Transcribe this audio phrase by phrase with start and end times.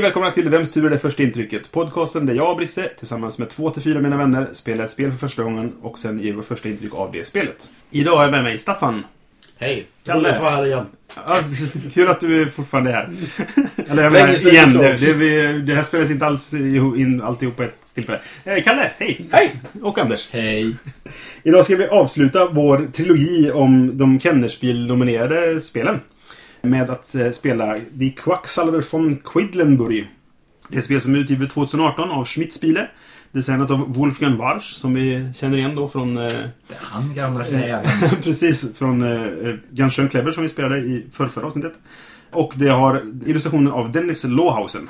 [0.00, 1.72] Hej välkomna till Vems tur är det första intrycket?
[1.72, 5.10] Podcasten där jag och Brisse tillsammans med två till fyra mina vänner spelar ett spel
[5.10, 7.68] för första gången och sen ger vårt första intryck av det spelet.
[7.90, 9.04] Idag har jag med mig Staffan.
[9.58, 9.86] Hej!
[10.04, 10.20] Kalle.
[10.20, 10.86] Roligt att vara här igen.
[11.14, 11.38] Ja,
[11.94, 13.08] kul att du är fortfarande är här.
[13.90, 14.72] Eller jag menar, igen.
[14.72, 18.20] Det, det, det här spelas inte alls in alltihop på ett tillfälle.
[18.44, 19.28] Eh, Kalle, hej!
[19.32, 19.52] Hej!
[19.82, 20.28] Och Anders.
[20.32, 20.76] Hej.
[21.42, 26.00] Idag ska vi avsluta vår trilogi om de Kennerspiel-nominerade spelen.
[26.62, 30.08] Med att eh, spela The Quacksalver von Quidlenburg.
[30.68, 32.88] Det är ett spel som är utgivet 2018 av Schmidt-Spiele.
[33.32, 36.16] Designat av Wolfgang Warsch, som vi känner igen då från...
[36.18, 36.28] Eh,
[36.76, 37.44] han gamla
[38.22, 41.72] precis, från eh, clever som vi spelade i förrförra avsnittet.
[42.30, 44.88] Och det har illustrationer av Dennis Lohausen.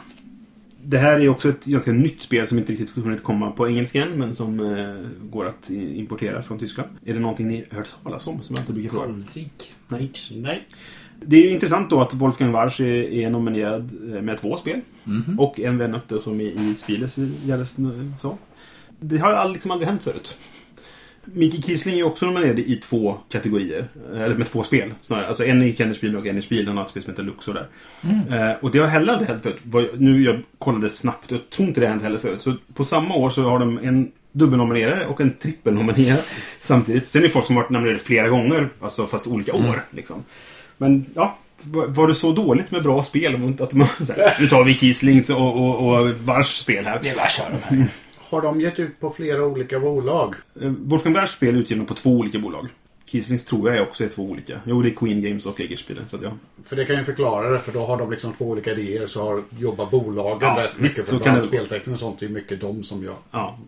[0.83, 4.03] Det här är också ett ganska nytt spel som inte riktigt hunnit komma på engelska
[4.03, 6.91] än, men som eh, går att importera från Tyskland.
[7.05, 9.05] Är det någonting ni hört talas om som jag inte brukar fråga?
[9.05, 9.51] Aldrig.
[9.89, 10.13] Nej.
[10.37, 10.67] Nej.
[11.25, 14.81] Det är ju intressant då att Wolfgang Warsch är, är nominerad eh, med två spel.
[15.39, 17.77] Och en då som i, i Spieles gärdes
[18.21, 18.39] så.
[19.01, 20.37] Det har liksom aldrig hänt förut.
[21.25, 23.89] Micke Kiesling är också nominerad i två kategorier.
[24.15, 25.29] Eller med två spel snarare.
[25.29, 26.67] Alltså en i Kennerspiel och en i Spiel.
[26.67, 27.67] Han har ett spel som heter Luxor där.
[28.51, 29.93] Eh, och det har heller aldrig hänt förut.
[29.99, 31.31] Nu jag kollade snabbt.
[31.31, 32.43] Jag tror inte det har hänt heller förut.
[32.43, 36.21] Så på samma år så har de en dubbelnominerare och en trippelnominerare
[36.61, 37.09] samtidigt.
[37.09, 38.69] Sen är det folk som har varit nominerade flera gånger.
[38.81, 39.83] Alltså fast olika år.
[39.91, 40.25] Liksom.
[40.81, 41.39] Men ja,
[41.89, 43.55] var det så dåligt med bra spel?
[43.61, 47.01] Att så här, nu tar vi Kieslings och, och, och Warschs spel här.
[47.03, 47.21] Det är de
[47.77, 47.87] här.
[48.19, 50.35] Har de gett ut på flera olika bolag?
[50.63, 52.67] Eh, Wolfgang Warschs spel är utgivna på två olika bolag.
[53.07, 54.61] Kieslings tror jag är också är två olika.
[54.65, 56.05] Jo, det är Queen Games och Egerspielen.
[56.11, 56.31] Så att ja.
[56.65, 59.23] För det kan ju förklara det, för då har de liksom två olika idéer så
[59.25, 61.07] har, jobbar bolagen Ja, rätt visst, mycket.
[61.07, 63.15] så För kan det- speltexten och sånt är ju mycket de som gör.
[63.31, 63.59] ja.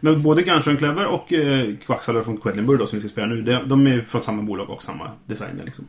[0.00, 3.26] Men både Ganz schön clever och eh, Quacksalver från Quedlinburg då, som vi ska spela
[3.26, 3.42] nu.
[3.42, 5.64] De, de är ju från samma bolag och samma designer.
[5.64, 5.86] Liksom.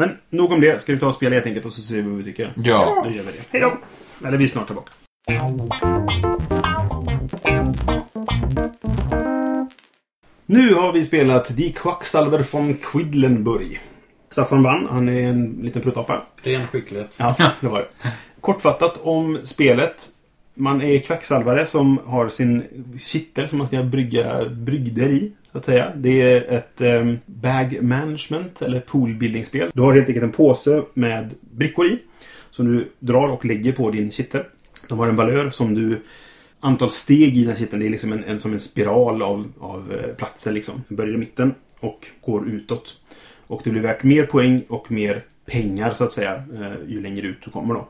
[0.00, 0.80] Men nog om det.
[0.80, 2.52] Ska vi ta och spela helt enkelt och så ser vi vad vi tycker?
[2.56, 3.02] Ja.
[3.04, 3.44] Då gör vi det.
[3.50, 3.78] Hej då!
[4.26, 4.92] Eller vi är snart tillbaka.
[10.46, 13.80] Nu har vi spelat Die Quacksalver von Quidlenburg.
[14.30, 14.86] Staffan vann.
[14.90, 16.22] Han är en liten pruttapa.
[16.42, 17.16] Ren skicklighet.
[17.18, 18.10] Ja, det var det.
[18.40, 20.06] Kortfattat om spelet.
[20.54, 22.64] Man är kvacksalvare som har sin
[23.00, 25.32] kittel som man ska brygga brygder i.
[25.52, 25.92] Så att säga.
[25.96, 29.70] Det är ett um, bag management eller poolbuilding-spel.
[29.74, 31.98] Du har helt enkelt en påse med brickor i.
[32.50, 34.42] Som du drar och lägger på din kittel.
[34.88, 36.02] De har en valör som du...
[36.62, 37.80] Antal steg i den här kitteln.
[37.80, 40.82] Det är liksom en, en, som en spiral av, av eh, platser liksom.
[40.88, 42.94] Den börjar i mitten och går utåt.
[43.46, 46.34] Och det blir värt mer poäng och mer pengar så att säga.
[46.34, 47.88] eh, Ju längre ut du kommer då.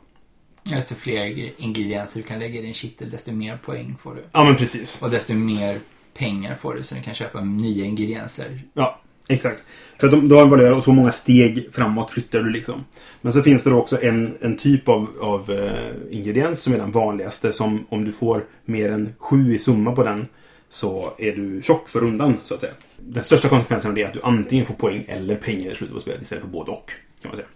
[0.63, 4.21] Desto fler ingredienser du kan lägga i din kittel, desto mer poäng får du.
[4.33, 5.03] Ja men precis.
[5.03, 5.79] Och desto mer
[6.15, 8.63] pengar får du så du kan köpa nya ingredienser.
[8.75, 9.65] Ja, exakt.
[10.01, 12.85] För att de, du har en valör och så många steg framåt flyttar du liksom.
[13.21, 16.79] Men så finns det då också en, en typ av, av eh, ingrediens som är
[16.79, 17.53] den vanligaste.
[17.53, 20.27] Som om du får mer än sju i summa på den
[20.69, 22.73] så är du tjock för rundan så att säga.
[22.97, 25.95] Den största konsekvensen av det är att du antingen får poäng eller pengar i slutet
[25.95, 26.93] på spelet istället för både och.
[27.23, 27.49] Kan man säga.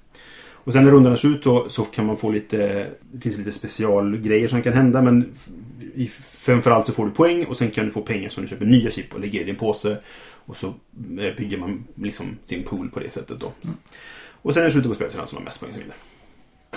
[0.64, 2.86] Och sen när rundan är slut så, så kan man få lite...
[3.12, 5.34] Det finns lite specialgrejer som kan hända men
[5.94, 8.66] i, framförallt så får du poäng och sen kan du få pengar som du köper
[8.66, 9.96] nya chip och lägger i din påse.
[10.46, 13.52] Och så eh, bygger man liksom sin pool på det sättet då.
[14.42, 15.80] Och sen i slutet på spelet så är det den som har mest poäng som
[15.80, 15.96] vinner.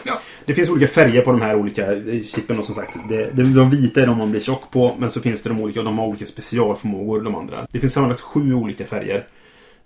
[0.03, 0.19] Ja.
[0.45, 2.97] Det finns olika färger på de här olika eh, chippen och som sagt.
[3.09, 5.61] Det, de, de vita är de man blir tjock på men så finns det de
[5.61, 7.67] olika och de har olika specialförmågor de andra.
[7.71, 9.27] Det finns sammanlagt sju olika färger.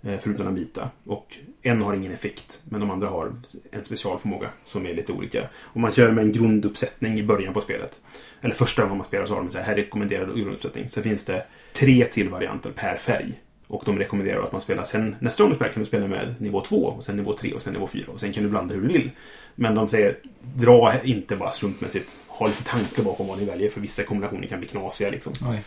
[0.02, 0.90] Eh, Förutom den vita.
[1.04, 2.62] Och en har ingen effekt.
[2.68, 3.32] Men de andra har
[3.70, 5.48] en specialförmåga som är lite olika.
[5.54, 8.00] Och man kör med en grunduppsättning i början på spelet.
[8.40, 10.88] Eller första gången man spelar så har de så här, här rekommenderad grunduppsättning.
[10.88, 13.32] Sen finns det tre till varianter per färg.
[13.66, 16.34] Och de rekommenderar att man spelar sen nästa gång du spelar kan du spela med
[16.38, 18.74] nivå 2 och sen nivå 3 och sen nivå 4 och sen kan du blanda
[18.74, 19.10] hur du vill.
[19.54, 20.18] Men de säger
[20.54, 22.16] dra inte bara slumpmässigt.
[22.26, 25.32] Ha lite tanke bakom vad ni väljer för vissa kombinationer kan bli knasiga liksom.
[25.50, 25.62] Oj.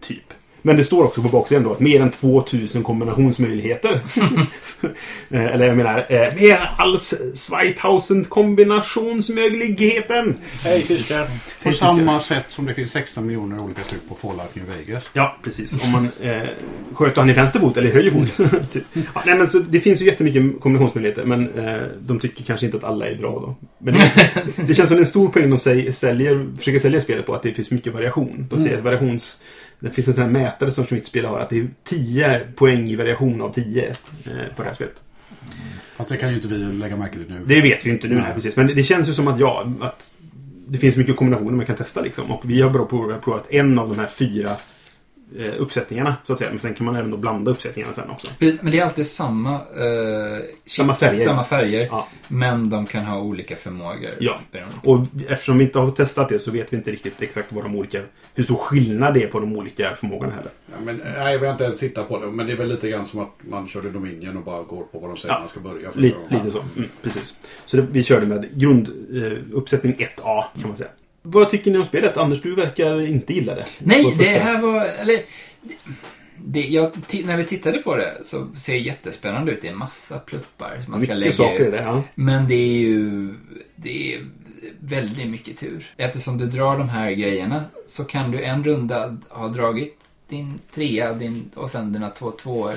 [0.00, 0.32] Typ.
[0.66, 4.00] Men det står också på baksidan då att mer än 2000 kombinationsmöjligheter.
[5.30, 7.14] Eh, Eller jag menar, eh, mer än alls
[7.50, 10.34] 2000 kombinationsmöjligheten.
[10.64, 11.24] Hej tyskar!
[11.24, 11.30] På
[11.60, 15.10] Hej, samma sätt som det finns 16 miljoner olika slut på Fallout New Vegas.
[15.12, 15.84] Ja, precis.
[15.84, 16.42] Om man eh,
[16.94, 18.36] sköter han i vänster fot eller höger fot.
[18.72, 18.84] typ.
[18.92, 22.78] ja, nej, men så det finns ju jättemycket kombinationsmöjligheter, men eh, de tycker kanske inte
[22.78, 23.56] att alla är bra då.
[23.78, 24.12] Men det,
[24.66, 27.54] det känns som en stor poäng de säger, säljer, försöker sälja spelet på, att det
[27.54, 28.46] finns mycket variation.
[28.50, 29.42] De säger att variations...
[29.80, 32.88] Det finns en sån här mätare som mitt spel har, att det är 10 poäng
[32.88, 33.94] i variation av 10 eh,
[34.56, 35.02] på det här spelet.
[35.96, 37.44] Fast det kan ju inte vi lägga märke till nu.
[37.46, 38.34] Det vet vi inte nu, Nej.
[38.34, 38.56] precis.
[38.56, 40.14] Men det, det känns ju som att, ja, att
[40.68, 42.30] det finns mycket kombinationer man kan testa liksom.
[42.30, 44.50] Och vi har bara provat, en av de här fyra
[45.58, 46.50] uppsättningarna, så att säga.
[46.50, 48.26] Men sen kan man även då blanda uppsättningarna sen också.
[48.38, 51.24] Men det är alltid samma, eh, Samma färger.
[51.24, 52.08] samma färger Ja.
[52.28, 54.10] men de kan ha olika förmågor.
[54.20, 54.40] Ja.
[54.84, 57.76] Och eftersom vi inte har testat det så vet vi inte riktigt exakt vad de
[57.76, 58.02] olika,
[58.34, 60.50] hur stor skillnad det är på de olika förmågorna heller.
[60.72, 62.26] Ja, men, nej, vi har inte ens tittat på det.
[62.26, 64.98] Men det är väl lite grann som att man körde Dominion och bara går på
[64.98, 65.38] vad de säger Ja.
[65.38, 65.86] man ska börja.
[65.92, 66.62] första Lite, så.
[66.76, 67.36] Mm, precis.
[67.64, 70.90] Så det, vi körde med grunduppsättning eh, uppsättning 1A kan man säga.
[71.28, 72.16] Vad tycker ni om spelet?
[72.16, 73.64] Anders, du verkar inte gilla det.
[73.78, 74.84] Nej, det här var...
[74.84, 75.22] Eller,
[75.62, 75.74] det,
[76.38, 76.92] det, jag,
[77.24, 79.62] när vi tittade på det så ser det jättespännande ut.
[79.62, 81.72] Det är en massa pluppar man ska Mycket lägga ut.
[81.72, 81.76] det.
[81.82, 82.02] Ja.
[82.14, 83.34] Men det är ju...
[83.76, 84.20] Det är
[84.80, 85.92] väldigt mycket tur.
[85.96, 91.12] Eftersom du drar de här grejerna så kan du en runda ha dragit din trea
[91.12, 92.74] din, och sen dina två tvåor.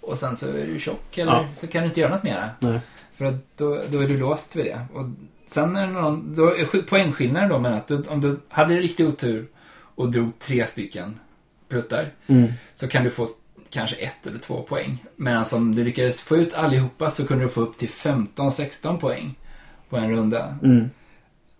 [0.00, 1.46] Och sen så är du tjock eller Ja.
[1.56, 2.50] så kan du inte göra något mera.
[2.60, 2.80] Nej.
[3.16, 4.80] För att då, då är du låst vid det.
[4.94, 5.04] Och
[5.50, 8.74] sen är det någon, då är sk- poängskillnaden då med att du, om du hade
[8.76, 9.46] riktig otur
[9.94, 11.18] och drog tre stycken
[11.68, 12.52] pruttar Mm.
[12.74, 13.28] så kan du få
[13.70, 15.04] kanske ett eller två poäng.
[15.16, 19.34] Medan om du lyckades få ut allihopa så kunde du få upp till 15-16 poäng
[19.88, 20.54] på en runda.
[20.62, 20.90] Mm.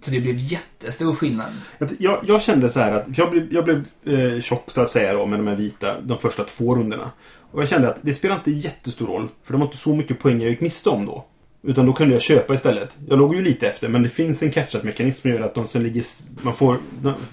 [0.03, 1.53] Så det blev jättestor skillnad.
[1.99, 5.13] Jag, jag kände så här att jag blev, jag blev eh, tjock så att säga
[5.15, 7.11] då med de här vita de första två rundorna.
[7.51, 9.29] Och jag kände att det spelar inte jättestor roll.
[9.45, 11.25] För det var inte så mycket poäng jag gick miste om då.
[11.63, 12.97] Utan då kunde jag köpa istället.
[13.09, 15.83] Jag låg ju lite efter men det finns en catch-up-mekanism som gör att de som
[15.83, 16.05] ligger...
[16.43, 16.77] Man får,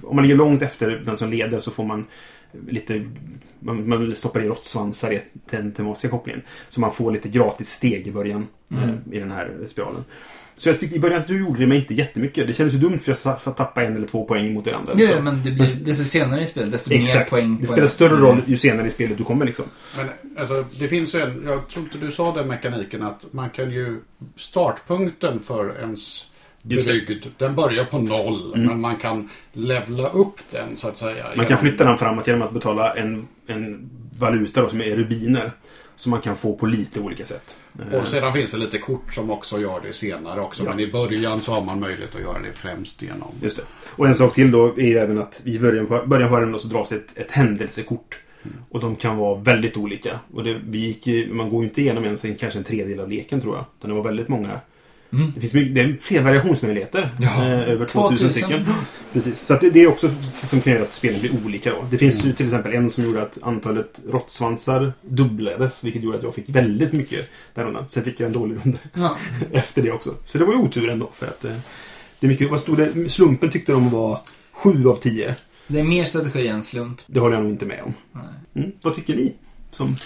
[0.04, 2.06] om man ligger långt efter den som leder så får man
[2.70, 3.06] lite...
[3.60, 6.42] Man, man stoppar i råttsvansar i den tematiska kopplingen.
[6.70, 8.90] Så man får lite gratis steg i början Mm.
[8.90, 10.04] eh, i den här spiralen.
[10.60, 12.48] Så jag tyckte i början att du gjorde det mig inte jättemycket.
[12.48, 14.66] Det kändes ju dumt för jag sa- för att tappa en eller två poäng mot
[14.66, 14.92] den andra.
[14.94, 15.24] Ja, liksom.
[15.24, 17.30] men det blir, desto senare i spelet, desto mer Exakt.
[17.30, 17.58] poäng.
[17.62, 19.66] det spelar större roll ju senare i spelet du kommer liksom.
[19.98, 20.08] Men
[20.40, 23.72] alltså, det finns ju en, jag tror inte du sa den mekaniken att man kan
[23.72, 24.00] ju,
[24.36, 26.26] startpunkten för ens
[26.64, 28.54] brygd, den börjar på noll.
[28.54, 28.68] Mm.
[28.68, 31.24] Men man kan levla upp den så att säga.
[31.24, 33.90] Man kan genom- flytta den framåt genom att betala en, en
[34.20, 35.52] valuta då, som är rubiner.
[35.98, 37.60] Som man kan få på lite olika sätt.
[37.94, 40.64] Och sedan finns det lite kort som också gör det senare också.
[40.64, 40.70] Ja.
[40.70, 43.32] Men i början så har man möjlighet att göra det främst genom...
[43.42, 43.64] Just det.
[43.86, 46.60] Och en sak till då är ju även att i början på, början på varje
[46.60, 48.18] så dras ett, ett händelsekort.
[48.70, 50.20] Och de kan vara väldigt olika.
[50.34, 53.10] Och det, vi gick, man går ju inte igenom ens en, kanske en tredjedel av
[53.10, 53.66] leken tror jag.
[53.80, 54.60] Utan det var väldigt många.
[55.14, 55.32] Mm.
[55.36, 57.14] Det finns mycket, det är fler variationsmöjligheter.
[57.20, 58.30] Ja, eh, över 2000 2000.
[58.30, 58.66] stycken.
[59.14, 59.40] Precis.
[59.40, 61.86] Så att det, det är också som kan göra att spelen blir olika då.
[61.92, 65.84] Det finns ju till exempel en som gjorde att antalet råttsvansar dubblades.
[65.84, 67.86] Vilket gjorde att jag fick väldigt mycket den rundan.
[67.90, 69.18] Sen fick jag en dålig runda Ja.
[69.52, 70.14] efter det också.
[70.26, 71.10] Så det var ju otur ändå.
[71.16, 71.56] För att, eh,
[72.20, 73.10] det är mycket, vad stod det?
[73.10, 74.22] Slumpen tyckte de var
[74.52, 75.36] 7 av 10.
[75.68, 77.00] Det är mer strategi än slump.
[77.08, 77.94] Det håller jag nog inte med om.
[78.12, 78.24] Nej.
[78.66, 78.72] Mm.
[78.82, 79.34] Vad tycker ni?
[79.72, 79.98] Som,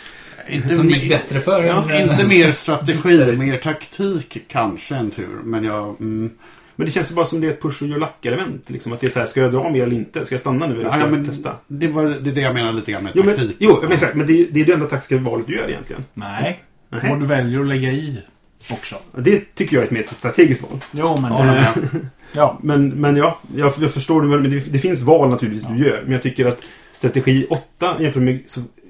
[0.51, 1.63] Inte, Som det gick bättre för.
[1.63, 5.27] Ja, inte mer strategi, mer taktik kanske en tur.
[5.44, 5.83] Men jag...
[6.00, 6.30] Mm,
[6.75, 8.69] men det känns ju bara som det är ett push och your luck-element.
[8.69, 10.25] Liksom, att det är så här, ska jag dra mer eller inte?
[10.25, 11.56] Ska jag stanna nu eller ska ja, jag men testa?
[11.68, 13.56] det, var, det är det jag menar lite grann med Jo, men, taktik.
[13.59, 14.15] jo men exakt.
[14.15, 16.06] Men det, är- det är det enda taktiska valet du gör egentligen.
[16.13, 16.63] Nej.
[16.89, 17.12] Nej.
[17.12, 18.18] Och du väljer att lägga i
[18.71, 18.95] också.
[19.18, 20.80] Det tycker jag är ett mer strategiskt val.
[20.92, 21.31] Jo, men...
[21.33, 22.59] Ja, men- ja.
[22.63, 24.27] Men, men ja, jag, jag förstår det.
[24.27, 26.01] Men det, det finns val naturligtvis du gör.
[26.03, 26.59] Men jag tycker att
[26.92, 28.39] strategi 8 jämfört med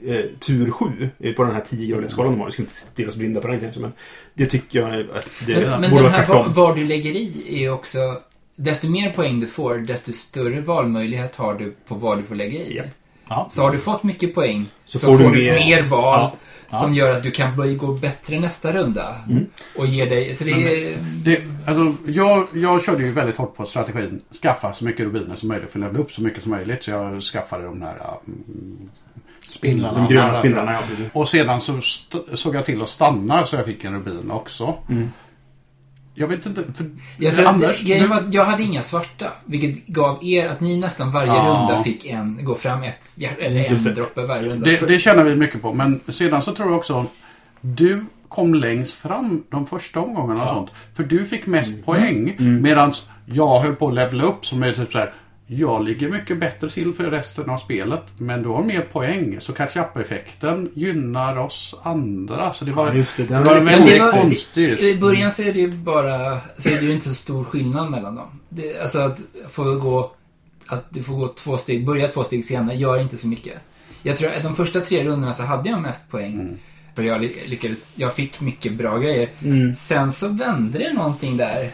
[0.08, 2.46] eh, tur 7 är på den här 10-gradiga skalan de har.
[2.46, 3.80] Vi ska inte stirra oss blinda på den kanske.
[3.80, 3.94] Men
[4.34, 6.54] det tycker jag att det Men, men borde den vara här var, tvärtom.
[6.54, 8.00] var du lägger i är också...
[8.56, 12.60] Desto mer poäng du får, desto större valmöjlighet har du på vad du får lägga
[12.60, 12.82] i.
[13.30, 13.48] Ja.
[13.52, 16.20] Så har du fått mycket poäng Så så, får får, du du mer- mer, val
[16.20, 16.36] Ja.
[16.70, 16.78] Ja.
[16.78, 19.16] som gör att du kan börja gå bättre nästa runda.
[19.30, 19.46] Mm.
[19.78, 20.36] Och ger dig...
[20.36, 20.98] Så det är...
[21.24, 24.22] Det, alltså, jag, jag körde ju väldigt hårt på strategin.
[24.42, 26.84] Skaffa så mycket rubiner som möjligt för att levla upp så mycket som möjligt.
[26.84, 27.96] Så jag skaffade de här
[28.28, 28.90] mm,
[29.46, 29.98] spindlarna.
[30.08, 31.06] De gröna Här, spindlarna, ja precis.
[31.14, 31.80] Och sedan så
[32.34, 34.78] såg jag till att stanna så jag fick en rubin också.
[34.90, 35.12] Mm.
[36.14, 36.64] Jag vet inte.
[36.74, 36.86] För,
[37.18, 41.12] Jag, tror Anders, var att jag hade inga svarta, vilket gav er att ni nästan
[41.12, 41.68] varje Ja.
[41.70, 43.02] runda fick en, gå fram ett,
[43.40, 43.88] eller det.
[43.90, 44.66] en droppe varje runda.
[44.66, 45.74] det, det känner vi mycket på.
[45.74, 47.06] Men sedan så tror jag också
[47.62, 50.70] du kom längst fram de första omgångarna och sånt.
[50.94, 52.36] För du fick mest poäng.
[52.40, 52.62] Mm.
[52.62, 52.92] Medan
[53.26, 55.14] jag höll på att levla upp som är typ så här.
[55.54, 58.04] Jag ligger mycket bättre till för resten av spelet.
[58.18, 59.38] Men du har mer poäng.
[59.42, 62.54] Så catch-up-effekten gynnar oss andra.
[62.54, 63.24] Så det var, Ja, just det.
[63.24, 64.80] det var väldigt det var- konstigt.
[64.80, 67.92] I början så är det ju bara, så är det ju inte så stor skillnad
[67.92, 68.28] mellan dem.
[68.50, 69.20] Det, alltså att
[69.52, 70.12] få gå,
[70.68, 73.54] att du får gå två steg, börja två steg senare gör inte så mycket.
[74.04, 76.34] Jag tror att de första tre rundorna så hade jag mest poäng.
[76.34, 76.58] Mm.
[76.96, 79.30] För jag ly- lyckades, jag fick mycket bra grejer.
[79.44, 79.76] Mm.
[79.76, 81.72] Sen så vände det någonting där.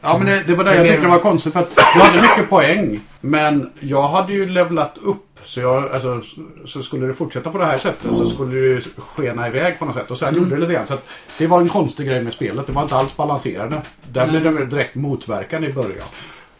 [0.00, 1.52] Ja, men det, det var det Det jag tyckte mer- var konstigt.
[1.52, 3.00] För att jag hade mycket poäng.
[3.24, 5.26] Men jag hade ju levlat upp.
[5.44, 6.20] Så, jag, alltså,
[6.64, 9.84] så skulle det fortsätta på det här sättet så skulle det ju skena iväg på
[9.84, 10.10] något sätt.
[10.10, 10.86] Och sen gjorde det lite grann.
[10.86, 11.04] Så att
[11.38, 12.66] det var en konstig grej med spelet.
[12.66, 13.82] Det var inte alls balanserande.
[14.12, 16.06] Där blev det direkt motverkande i början.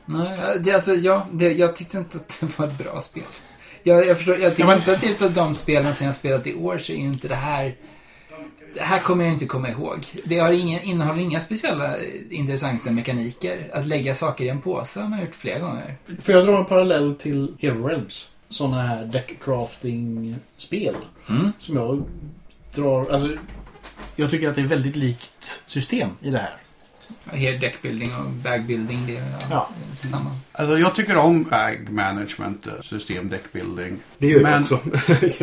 [0.05, 3.23] Nej, det, alltså, ja, det, jag tyckte inte att det var ett bra spel.
[3.83, 6.07] Jag, jag, förstår, jag tycker Ja, men- inte att det är av de spelen som
[6.07, 7.75] jag spelat i år så är ju inte det här...
[8.75, 10.07] Det här kommer jag inte komma ihåg.
[10.25, 13.71] Det har ingen, innehåller inga speciella eh, intressanta mekaniker.
[13.73, 15.95] Att lägga saker i en påse har man gjort flera gånger.
[16.21, 18.31] För jag drar en parallell till Hero Realms.
[18.49, 20.95] Sådana här deckcrafting-spel.
[21.29, 21.53] Mm.
[21.59, 22.03] Som jag
[22.75, 23.11] drar...
[23.11, 23.37] Alltså,
[24.17, 26.57] jag tycker att det är väldigt likt system i det här.
[27.33, 29.69] Here deckbuilding och bagbuilding, det är ja,
[30.11, 30.31] samma.
[30.53, 33.97] Alltså jag tycker om bag management, eh, system deckbuilding.
[34.19, 34.81] Det gör Men- jag också.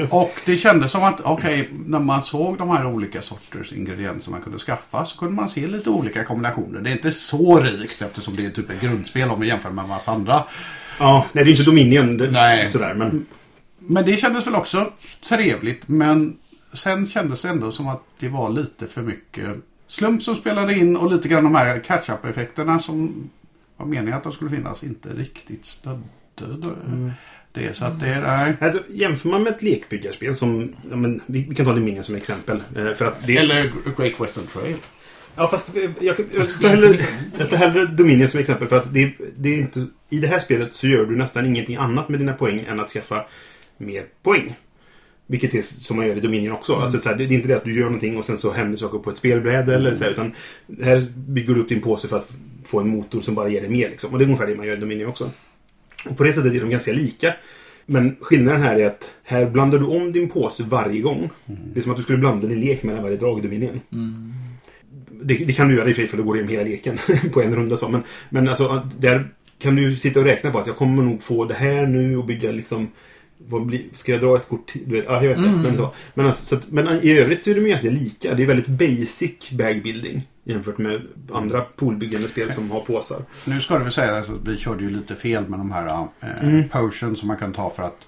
[0.15, 4.41] Och det kändes som att, okej, när man såg de här olika sorters ingredienser man
[4.41, 6.81] kunde skaffa så kunde man se lite olika kombinationer.
[6.81, 9.83] Det är inte så rikt eftersom det är typ ett grundspel om vi jämför med
[9.83, 10.43] en massa andra.
[10.99, 12.17] ja, nej, det är inte Dominion.
[12.17, 12.67] Det, Nej.
[12.67, 13.25] Sådär, men...
[13.81, 14.91] Men det kändes väl också
[15.29, 15.87] trevligt.
[15.87, 16.37] Men
[16.73, 19.45] sen kändes det ändå som att det var lite för mycket
[19.89, 23.29] slump som spelade in och lite grann de här catch-up-effekterna som
[23.77, 26.01] var meningen att de skulle finnas inte riktigt stödde
[26.87, 27.11] Mm.
[27.51, 27.73] det.
[27.75, 28.53] Så att det, nej.
[28.61, 30.75] Alltså, jämför man med ett lekbyggarspel som...
[30.89, 32.61] Ja, men, vi, vi kan ta Dominion som exempel.
[32.75, 34.75] eh, För att det, Eller Great Western Trail.
[35.35, 36.17] Ja, fast eh, jag,
[36.61, 37.05] tar hellre,
[37.37, 39.87] jag tar hellre Dominion som exempel för att det, det är inte...
[40.09, 42.89] I det här spelet så gör du nästan ingenting annat med dina poäng än att
[42.89, 43.25] skaffa
[43.77, 44.55] mer poäng.
[45.31, 46.75] Vilket är som man gör i Dominion också.
[46.75, 48.77] Alltså, så här, det, är inte det att du gör någonting och sen så händer
[48.77, 50.33] saker på ett spelbräde eller så här, utan
[50.81, 52.31] här bygger du upp din påse för att
[52.65, 53.89] få en motor som bara ger dig mer.
[53.89, 54.13] Liksom.
[54.13, 55.29] Och det är ungefär det man gör i Dominion också.
[56.09, 57.33] Och på det sättet är de ganska lika.
[57.85, 61.29] Men skillnaden här är att här blandar du om din påse varje gång.
[61.45, 63.81] Det är som att du skulle blanda din lek mellan varje drag i Dominion.
[65.21, 66.69] Det, det kan du göra i och för sig för då går du igenom hela
[66.69, 66.97] leken
[67.33, 67.77] på en runda.
[67.77, 67.89] Så.
[67.89, 71.45] Men, men alltså, där kan du sitta och räkna på att jag kommer nog få
[71.45, 72.87] det här nu och bygga liksom...
[73.47, 74.81] Vad blir, ska jag dra ett kort till?
[74.85, 75.49] Du vet, ja, jag vet inte.
[75.49, 75.93] Men, så.
[76.13, 78.33] Men, alltså, så att, men i övrigt så är de ju ganska lika.
[78.33, 81.01] Det är väldigt basic bagbuilding jämfört med
[81.33, 83.17] andra poolbyggande spel som har påsar.
[83.45, 86.43] Nu ska det väl sägas att vi körde ju lite fel med de här eh,
[86.43, 86.69] Mm.
[86.69, 88.07] potions som man kan ta för att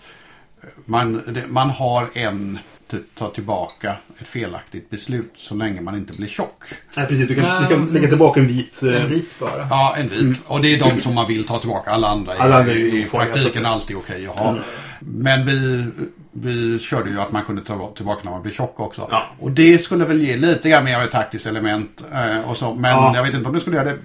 [0.64, 6.14] eh, man, man har en typ ta tillbaka ett felaktigt beslut så länge man inte
[6.14, 6.64] blir tjock.
[6.98, 7.28] Nej, precis.
[7.28, 8.84] Du kan, Nej, du kan lägga tillbaka en vit...
[8.84, 9.68] eh, En bit bara.
[9.70, 10.42] Ja, en vit.
[10.48, 11.92] Och det är de som man vill ta tillbaka.
[11.92, 14.58] Alla andra är, Alla andra är ju i praktiken alltid okej att ha.
[15.06, 15.86] Men vi,
[16.34, 19.08] vi körde ju att man kunde ta tillbaka när man blir tjock också.
[19.12, 19.24] Ja.
[19.40, 22.04] Och det skulle väl ge lite grann mer av ett taktiskt element.
[22.14, 22.74] Eh, och så.
[22.74, 23.16] Men Ja.
[23.16, 23.98] jag vet inte om det skulle göra det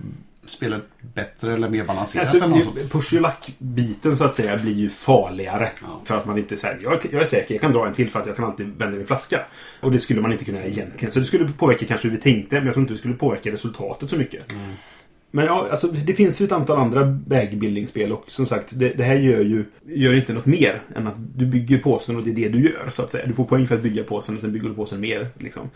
[0.46, 0.82] spelet
[1.14, 2.28] bättre eller mer balanserat.
[2.34, 5.70] Alltså, eller push your luck-biten så att säga blir ju farligare.
[5.82, 6.00] Ja.
[6.04, 8.20] För att man inte säger jag, jag är säker, jag kan dra en till för
[8.20, 9.40] att jag kan alltid vända min flaska.
[9.80, 11.12] Och det skulle man inte kunna göra egentligen.
[11.12, 13.52] Så det skulle påverka kanske hur vi tänkte, men jag tror inte det skulle påverka
[13.52, 14.52] resultatet så mycket.
[15.36, 19.04] Men ja, alltså, det finns ju ett antal andra bagbuilding-spel och som sagt, det, det
[19.04, 22.34] här gör ju gör inte något mer än att du bygger påsen och det är
[22.34, 22.90] det du gör.
[22.90, 23.26] så att säga.
[23.26, 25.28] Du får poäng för att bygga påsen och sen bygger du påsen mer.
[25.38, 25.70] Liksom.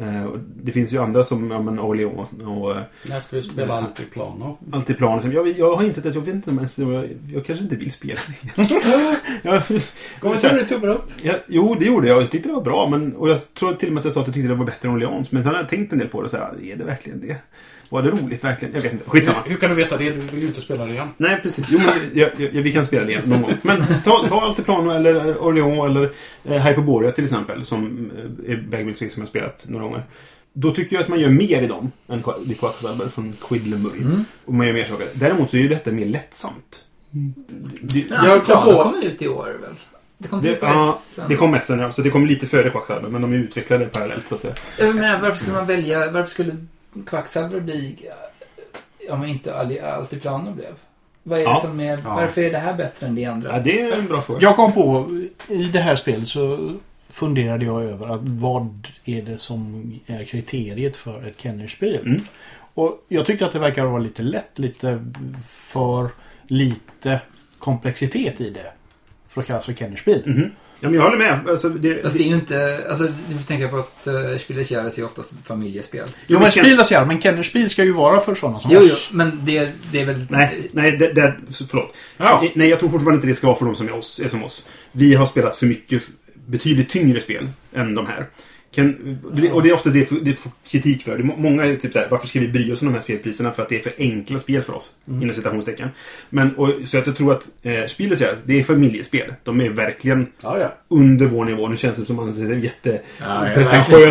[0.00, 2.28] Eh, och det finns ju andra som ja, men Orlean och,
[2.62, 4.58] och eh, När ska vi spela Altiplano?
[4.72, 5.16] Altiplan.
[5.16, 5.32] Liksom.
[5.32, 7.92] Jag, jag har insett att jag vet inte om ens, jag, jag kanske inte vill
[7.92, 8.20] spela
[8.56, 8.62] det.
[8.62, 11.10] inte du tummar upp?
[11.22, 12.22] Ja, jo, det gjorde jag.
[12.22, 12.88] Jag tyckte det var bra.
[12.88, 14.66] Men, och jag tror till och med att jag sa att jag tyckte det var
[14.66, 15.32] bättre än Orleans.
[15.32, 16.24] Men sen har jag tänkt en del på det.
[16.24, 17.36] och Så här, är det verkligen det?
[17.88, 18.74] Var det roligt verkligen?
[18.74, 19.10] Jag vet inte.
[19.10, 19.38] Skitsamma.
[19.44, 20.10] Hur, hur kan du veta det?
[20.10, 21.08] Du vill ju inte spela det igen.
[21.16, 21.66] Nej, precis.
[21.70, 23.52] Jo, men jag, jag, vi kan spela det igen någon gång.
[23.62, 26.12] Men ta, ta Altiplano eller Orleans eller
[26.44, 27.64] eh, Hyperborea till exempel.
[27.64, 28.10] Som
[28.46, 30.02] eh, är bagbuilding som jag har spelat några gånger.
[30.52, 34.00] Då tycker jag att man gör mer i dem än i Quacksalber från Quidlemurray.
[34.00, 34.24] Mm.
[34.44, 35.06] Och man gör mer saker.
[35.14, 36.84] Däremot så är ju detta mer lättsamt.
[37.80, 39.74] Det, Ja, Jag kom på- kommer ut i år väl?
[40.18, 41.20] Det kom det, till på ja, SM.
[41.28, 41.92] det kom sen, ja.
[41.92, 43.08] Så det kom lite före Quacksalber.
[43.08, 44.54] Men de är utvecklade parallellt så att säga.
[44.78, 46.56] Jag menar, varför skulle man välja, varför skulle
[47.06, 48.08] Quacksalver bli,
[49.08, 49.54] eh, om inte
[49.94, 50.72] Altiplano blev?
[51.22, 51.56] Vad är det Ja.
[51.60, 53.52] som är, varför är det här bättre än det andra?
[53.52, 54.40] Ja, det är en bra fråga.
[54.42, 55.10] Jag kom på,
[55.48, 56.74] i det här spelet så
[57.08, 62.00] funderade jag över att vad är det som är kriteriet för ett Kenner-spel?
[62.06, 62.20] Mm.
[62.74, 65.04] Och jag tyckte att det verkar vara lite lätt, lite
[65.46, 66.08] för
[66.46, 67.20] lite
[67.58, 68.72] komplexitet i det.
[69.28, 70.22] För att kallas för Kenner-spel.
[70.26, 70.50] Mhm.
[70.80, 71.40] Ja, men jag håller med.
[71.48, 72.84] Alltså, det, Fast det är ju inte...
[72.88, 76.06] Alltså, du får tänka på att uh, Spieles Jahres är oftast familjespel.
[76.26, 78.70] Jo, men men Ken- Spiel är men Kenners Spiel ska ju vara för sådana som
[78.70, 79.10] Jo, jo, oss.
[79.12, 80.26] men det, det är väl...
[80.30, 81.34] Nej, nej det, det,
[81.68, 81.94] förlåt.
[82.16, 82.44] Ja.
[82.44, 84.28] Eh, Nej, jag tror fortfarande inte det ska vara för de som är, oss, är
[84.28, 84.68] som oss.
[84.92, 86.02] Vi har spelat för mycket,
[86.46, 88.26] betydligt tyngre spel än de här.
[88.74, 89.18] Kan,
[89.52, 91.18] och det är ofta det det får kritik för.
[91.18, 93.52] Många är typ såhär, varför ska vi bry oss om de här spelpriserna?
[93.52, 94.96] För att det är för enkla spel för oss.
[95.06, 95.88] Inom citationstecken.
[96.30, 99.34] Men, och, så att jag tror att eh, Spiel är det är familjespel.
[99.44, 100.74] De är verkligen Ja, ja.
[100.88, 101.68] under vår nivå.
[101.68, 103.00] Nu känns det som att man är jätte...
[103.20, 103.64] Ja, ja, men,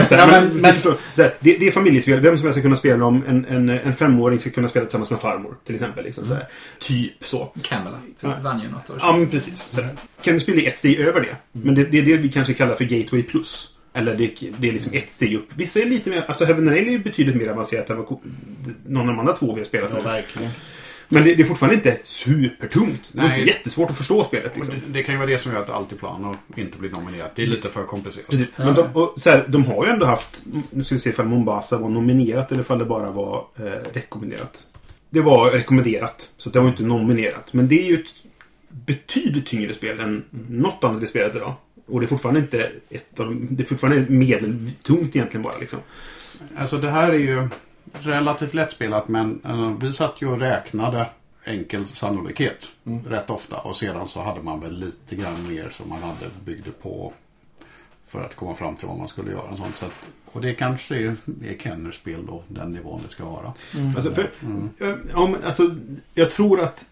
[0.10, 2.20] men- men, men- förstår, så här, det, det är familjespel.
[2.20, 3.24] Vem som helst ska kunna spela dem.
[3.28, 5.56] En, en, en femåring ska kunna spela tillsammans med farmor.
[5.66, 6.04] Till exempel.
[6.06, 6.48] Liksom, så här.
[6.80, 7.52] Typ så.
[7.62, 8.38] Camelot Ja.
[8.44, 9.60] vann ju något år Ja, men precis.
[9.60, 9.90] Sådär.
[10.22, 11.36] Kennerspel är ett steg över det.
[11.52, 13.72] Men det, det är det vi kanske kallar för Gateway Plus.
[13.96, 15.48] Eller det, det är liksom ett steg upp.
[15.56, 16.26] Vissa är lite mer...
[16.28, 18.20] Alltså Heaven Hell är ju betydligt mer avancerat än vad
[18.86, 20.04] någon av de andra två vi har spelat Ja, nu.
[20.04, 20.52] verkligen.
[21.10, 23.10] Men det, det är fortfarande inte supertungt.
[23.12, 23.40] Det är Nej.
[23.40, 24.56] inte jättesvårt att förstå spelet.
[24.56, 24.76] Liksom.
[24.76, 27.32] det, det kan ju vara det som gör att Altiplan och inte blir nominerat.
[27.36, 28.28] Det är lite för komplicerat.
[28.28, 28.48] Precis.
[28.58, 30.44] Men de, och, så här, de har ju ändå haft...
[30.72, 34.64] Nu ska vi se ifall Mombasa var nominerat eller ifall det bara var eh, rekommenderat.
[35.10, 36.30] Det var rekommenderat.
[36.38, 37.54] Så det var inte nominerat.
[37.54, 38.10] Men det är ju ett
[38.70, 41.54] betydligt tyngre spel än något annat vi spelat idag.
[41.86, 45.80] Och det är fortfarande inte ett av de, Det är fortfarande medeltungt egentligen bara liksom.
[46.58, 47.48] Alltså det här är ju
[48.02, 51.06] relativt lättspelat men eh, vi satt ju och räknade
[51.44, 52.72] enkel sannolikhet
[53.08, 53.58] rätt ofta.
[53.58, 57.14] Och sedan så hade man väl lite grann mer som man hade byggde på
[58.08, 59.42] för att komma fram till vad man skulle göra.
[59.42, 59.78] Och, sånt.
[59.78, 63.54] Så att, och det kanske är, är Kenners spel då, den nivån det ska vara.
[63.96, 64.32] Alltså, för,
[65.14, 65.76] ja, men alltså,
[66.14, 66.86] jag tror att,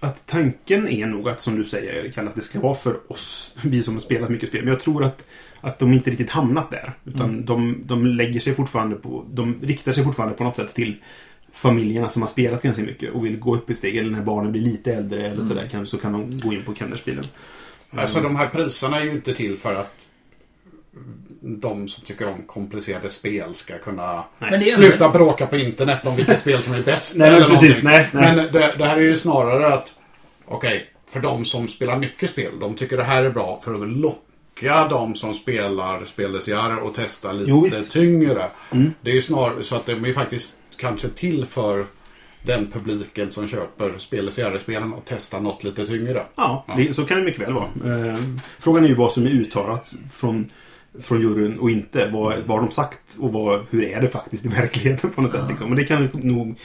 [0.00, 3.56] att tanken är nog att, som du säger, Kalle, att det ska vara för oss,
[3.62, 4.64] vi som har spelat mycket spel.
[4.64, 5.28] Men jag tror att,
[5.60, 6.92] att de inte riktigt hamnat där.
[7.04, 10.96] Utan de, de lägger sig fortfarande på, de riktar sig fortfarande på något sätt till
[11.52, 13.96] familjerna som har spelat ganska mycket och vill gå upp ett steg.
[13.96, 16.74] Eller när barnen blir lite äldre eller sådär, kan, så kan de gå in på
[16.74, 17.24] Kennerspielen.
[17.90, 20.06] Alltså de här priserna är ju inte till för att
[21.40, 24.50] de som tycker om komplicerade spel ska kunna Nej.
[24.50, 27.16] Men det sluta bråka på internet om vilket spel som är bäst.
[27.18, 27.82] Nej, men eller precis.
[27.82, 28.36] Nej, nej.
[28.36, 29.94] Men det, det här är ju snarare att,
[30.46, 33.88] okej, för de som spelar mycket spel, de tycker det här är bra för att
[33.88, 37.96] locka de som spelar speldesigner och testa lite Jo, visst.
[37.96, 38.20] Mm.
[38.20, 38.42] tyngre.
[39.00, 41.86] Det är ju snarare så att de är faktiskt kanske till för
[42.42, 46.22] den publiken som köper speldesigner-spelen och testar något lite tyngre.
[46.34, 48.08] Ja, det, så kan det mycket väl vara.
[48.08, 48.18] Eh,
[48.58, 50.50] frågan är ju vad som är uttalat från,
[51.00, 52.08] från juryn och inte.
[52.08, 55.32] Vad, vad har de sagt och vad, hur är det faktiskt i verkligheten på något
[55.32, 55.44] sätt.
[55.48, 55.70] Liksom.
[55.70, 56.58] Och det kan nog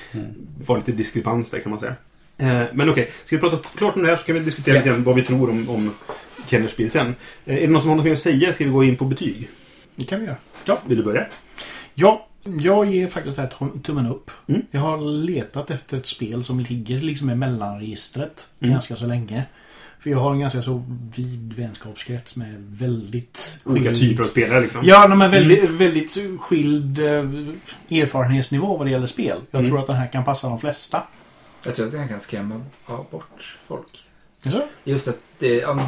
[0.65, 1.95] vara lite diskrepans där kan man säga.
[2.37, 4.89] Eh, men okej, ska vi prata klart om det här så kan vi diskutera lite
[4.89, 5.91] grann vad vi tror om, om
[6.47, 7.15] Kennerspiel sen.
[7.45, 8.53] Eh, är det någon som har något mer att säga?
[8.53, 9.49] Ska vi gå in på betyg?
[9.95, 10.35] Det kan vi göra.
[10.65, 11.25] Ja, vill du börja?
[11.93, 12.27] Ja,
[12.59, 14.31] jag ger faktiskt det här tum- tummen upp.
[14.47, 14.61] Mm.
[14.71, 18.71] Jag har letat efter ett spel som ligger liksom i mellanregistret Mm.
[18.73, 19.43] ganska så länge.
[20.05, 20.83] För jag har en ganska så
[21.15, 24.81] vid vänskapskrets med väldigt Olika skild- typer av spelare liksom.
[24.83, 27.05] Ja, men väldigt, väldigt skild eh,
[28.01, 29.41] erfarenhetsnivå vad det gäller spel.
[29.51, 29.71] Jag Mm.
[29.71, 31.03] tror att den här kan passa de flesta.
[31.63, 32.61] Jag tror att det kan skrämma
[33.11, 33.87] bort folk.
[34.43, 34.61] Så?
[34.83, 35.81] Just att det, om,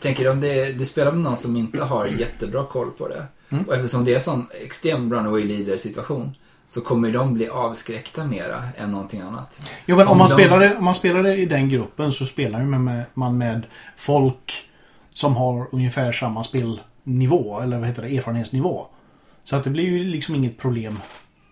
[0.00, 3.26] tänker om det, du spelar med någon som inte har jättebra koll på det.
[3.50, 3.64] Mm.
[3.64, 6.34] Och eftersom det är en sån extrem runaway leader situation
[6.68, 9.60] så kommer de bli avskräckta mera än någonting annat.
[9.86, 12.12] Jo, men om Om man, de- spelar det, om man spelar det i den gruppen
[12.12, 13.62] så spelar ju med, man med
[13.96, 14.68] folk
[15.10, 18.86] som har ungefär samma spelnivå, eller vad heter det, erfarenhetsnivå.
[19.44, 20.98] Så att det blir ju liksom inget problem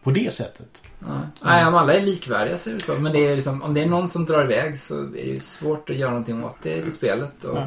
[0.02, 0.82] på det sättet.
[0.98, 1.06] Ja.
[1.40, 2.94] Nej, om alla är likvärdiga så är det så.
[2.94, 5.90] Men det är liksom, om det är någon som drar iväg så är det svårt
[5.90, 7.44] att göra någonting åt det i spelet.
[7.44, 7.58] Och.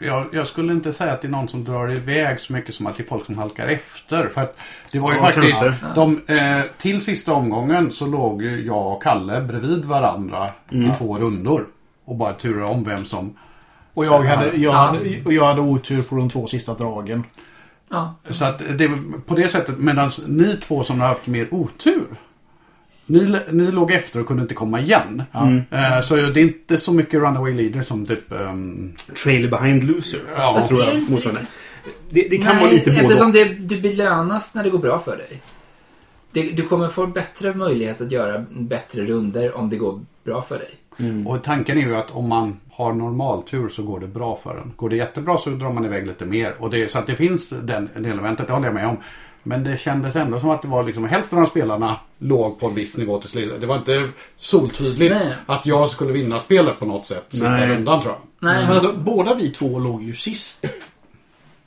[0.00, 2.86] Jag, jag skulle inte säga att det är någon som drar iväg så mycket som
[2.86, 4.26] att det är folk som halkar efter.
[4.26, 4.56] För att
[4.92, 5.60] det var ju Ja, faktiskt...
[5.94, 11.18] De, eh, till sista omgången så låg ju jag och Kalle bredvid varandra i två
[11.18, 11.66] rundor.
[12.04, 13.36] Och bara turade om vem som...
[13.94, 14.72] Och jag hade, jag, Ja.
[14.72, 17.24] hade, och jag hade otur på de två sista dragen.
[17.90, 18.14] ja.
[18.30, 18.90] Så att det
[19.26, 22.06] på det sättet, medan ni två som har haft mer otur.
[23.10, 25.22] Ni, ni låg efter och kunde inte komma igen.
[25.34, 25.62] Mm.
[25.70, 28.32] Eh, så det är inte så mycket runaway leader som typ...
[28.32, 28.92] ehm,
[29.24, 30.20] Trailer behind loser.
[30.36, 30.52] Ja.
[30.54, 30.94] jag tror det jag.
[30.94, 31.46] inte Motsvarande.
[32.10, 34.98] Det, det kan Nej, vara lite både eftersom det, du belönas när det går bra
[34.98, 35.42] för dig.
[36.32, 40.58] Det, du kommer få bättre möjlighet att göra bättre runder om det går bra för
[40.58, 40.70] dig.
[41.26, 44.72] Och tanken är ju att om man har normaltur så går det bra för en.
[44.76, 46.54] Går det jättebra så drar man iväg lite mer.
[46.58, 48.96] Och det, så att det finns den, det elementet, det håller jag med om.
[49.48, 52.74] Men det kändes ändå som att det var liksom hälften av spelarna låg på en
[52.74, 53.60] viss nivå till slut.
[53.60, 55.34] Det var inte soltydligt Nej.
[55.46, 57.68] att jag skulle vinna spelet på något sätt sista Nej.
[57.68, 58.20] rundan tror jag.
[58.50, 60.66] Nej, Men alltså, båda vi två låg ju sist.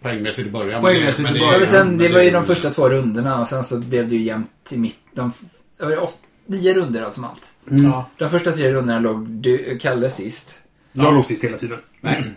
[0.01, 0.81] Poängmässigt i början.
[0.81, 1.53] Poängmässigt i men det- början.
[1.53, 4.15] Ja, men sen, det var ju de första två rundorna och sen så blev det
[4.15, 4.97] ju jämnt i mitt...
[5.13, 5.33] De,
[5.77, 7.51] det var ju åt, nio runder allt som allt.
[7.83, 8.05] Ja.
[8.17, 10.59] De första tre rundorna låg du, Kalle sist.
[10.93, 11.77] Jag låg sist hela tiden.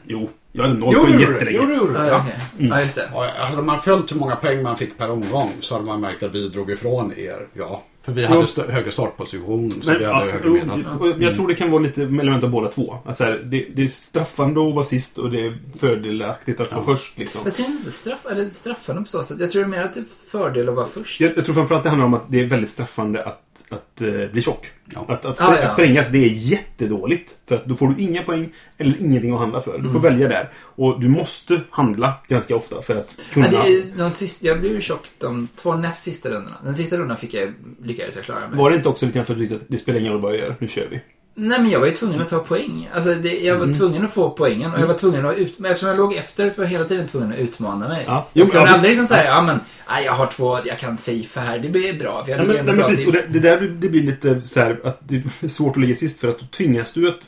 [0.07, 1.59] Jo, jag hade noll Jo, poäng jättelänge.
[1.61, 2.07] Jo, det gjorde du.
[2.09, 2.69] Ja, okej.
[2.71, 3.09] ja, just det.
[3.39, 6.35] Hade man följt hur många poäng man fick per omgång så hade man märkt att
[6.35, 7.47] vi drog ifrån er.
[7.53, 7.83] Ja.
[8.03, 8.29] För vi Jo.
[8.29, 10.87] hade st- högre startposition så Men, vi ja, hade högre jo, medel.
[11.01, 12.97] och jag tror det kan vara lite element av båda två.
[13.07, 16.85] Alltså här, det, det är straffande att vara sist och det är fördelaktigt att vara
[16.85, 17.19] först.
[17.19, 17.41] Liksom.
[17.45, 19.37] Jag tror inte straff, eller straffande på så sätt.
[19.41, 21.21] Jag tror mer att det är fördel att vara först.
[21.21, 24.09] Jag, jag tror framförallt det handlar om att det är väldigt straffande att, att eh,
[24.33, 24.71] bli tjock.
[24.95, 25.05] Ja.
[25.09, 25.67] Att, att, Ah, spr- ja.
[25.67, 27.35] att sprängas, det är jättedåligt.
[27.49, 29.79] För att då får du inga poäng eller ingenting att handla för.
[29.79, 30.49] Du får välja där.
[30.57, 33.53] Och du måste handla ganska ofta för att kunna...
[33.53, 36.57] Ja, det är, de sista, jag blev ju tjock de två näst sista rundorna.
[36.65, 38.59] Den sista rundan fick jag, lyckades jag klara mig.
[38.59, 40.57] Var det inte också lite grann för att det spelar ingen roll vad jag gör,
[40.59, 41.01] nu kör vi?
[41.37, 42.89] Nej, men jag var ju tvungen att ta poäng.
[42.95, 43.69] Alltså, det, jag Mm.
[43.69, 46.15] var tvungen att få poängen och jag var tvungen att ut, men eftersom jag låg
[46.15, 48.05] efter så var jag hela tiden tvungen att utmana mig.
[48.07, 48.29] Ja.
[48.33, 50.97] Jag Jo, kunde ja, aldrig liksom säga, ja men, nej, jag har två, jag kan
[50.97, 52.25] safea här, det blir bra.
[52.25, 54.81] För jag men, nej, men bra precis, det, det där det blir lite så här
[54.85, 57.19] att det är svårt att ligga sist för att då tvingas du att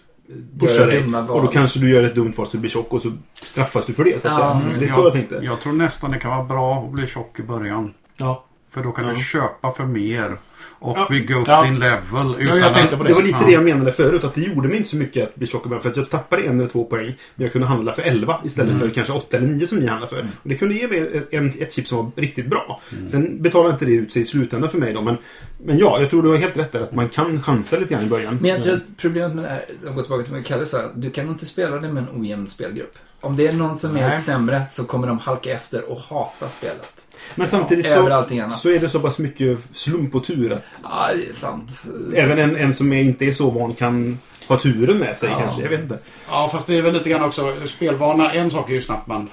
[0.60, 1.04] pusha dig.
[1.28, 3.86] Och då kanske du gör ett dumt val så du blir tjock och så straffas
[3.86, 4.22] du för det.
[4.22, 4.60] Så att Ja.
[4.62, 4.74] säga.
[4.74, 5.40] Så det är så jag tänkte.
[5.42, 7.94] Jag tror nästan det kan vara bra att bli tjock i början.
[8.16, 8.44] Ja.
[8.70, 9.14] För då kan Ja.
[9.14, 10.36] du köpa för mer
[10.78, 11.06] och Ja.
[11.10, 11.62] bygga upp Ja.
[11.64, 12.36] din level.
[12.38, 13.46] Utan jag tänkte att- på Det var lite Ja.
[13.46, 15.82] det jag menade förut, att det gjorde mig inte så mycket att bli tjock början.
[15.82, 17.06] För att jag tappade en eller två poäng.
[17.34, 18.88] Men jag kunde handla för 11 istället Mm.
[18.88, 20.18] för kanske 8 eller 9 som ni handlar för.
[20.42, 22.80] Och det kunde ge mig ett, en, ett chip som var riktigt bra.
[22.92, 23.08] Mm.
[23.08, 25.00] Sen betalade inte det ut sig i slutändan för mig då.
[25.00, 25.16] Men,
[25.64, 26.80] men ja, jag tror du har helt rätt där.
[26.80, 28.38] Att man kan chansa lite grann i början.
[28.40, 30.78] Men jag tror att problemet med det här, jag går tillbaka till vad Kalle sa,
[30.94, 32.98] du kan inte spela det med en ojämn spelgrupp.
[33.26, 34.18] Om det är någon som är Nej.
[34.18, 37.06] sämre så kommer de halka efter och hata spelet.
[37.34, 38.60] Men samtidigt Över så, allting annat.
[38.60, 41.84] så är det så pass mycket slump och tur att Ja, det är sant.
[42.14, 45.38] även en, en som är, inte är så van kan ha turen med sig Ja.
[45.38, 45.62] kanske.
[45.62, 45.98] Jag vet inte.
[46.28, 48.30] Ja, fast det är väl lite grann också spelvana.
[48.30, 49.28] En sak är ju snabbt man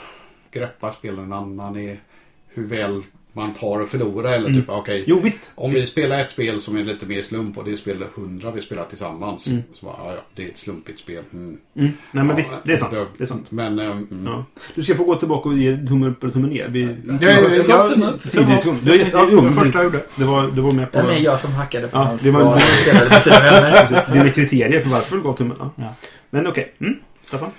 [0.52, 1.20] greppar spelen.
[1.24, 2.00] En annan är
[2.48, 4.34] hur väl man tar och förlorar.
[4.34, 5.04] Eller typ, okej.
[5.08, 5.52] Jo, visst.
[5.56, 8.52] Om vi spelar ett spel som är lite mer slump och det är spel 100
[8.56, 9.44] vi spelar tillsammans.
[9.74, 11.24] Så bara, ja, ja, det är ett slumpigt spel.
[11.34, 11.46] Mm.
[11.46, 11.58] Mm.
[11.76, 12.52] Nej, men Ja, visst.
[12.64, 12.94] Det är sant.
[13.18, 13.46] Det är sant.
[13.52, 14.08] Men, mm.
[14.26, 14.46] Ja.
[14.76, 16.68] Du ska få gå tillbaka och ge tummen upp eller tummen ner.
[16.68, 17.88] Vi, Det, jag, jag- jag,
[18.24, 18.80] Sidodiskussion.
[18.84, 20.04] Du gett- ja, det det första jag gjorde.
[20.16, 22.32] det, var, det var med på Det är jag som hackade på Ja, hans det
[22.32, 22.60] var- svar.
[22.60, 24.14] Spelade med sina vänner.
[24.14, 25.58] dina kriterier för varför du gav tummen.
[25.76, 25.96] Ja.
[26.30, 26.74] Men okej.
[26.82, 26.94] Mm.
[27.24, 27.50] Staffan?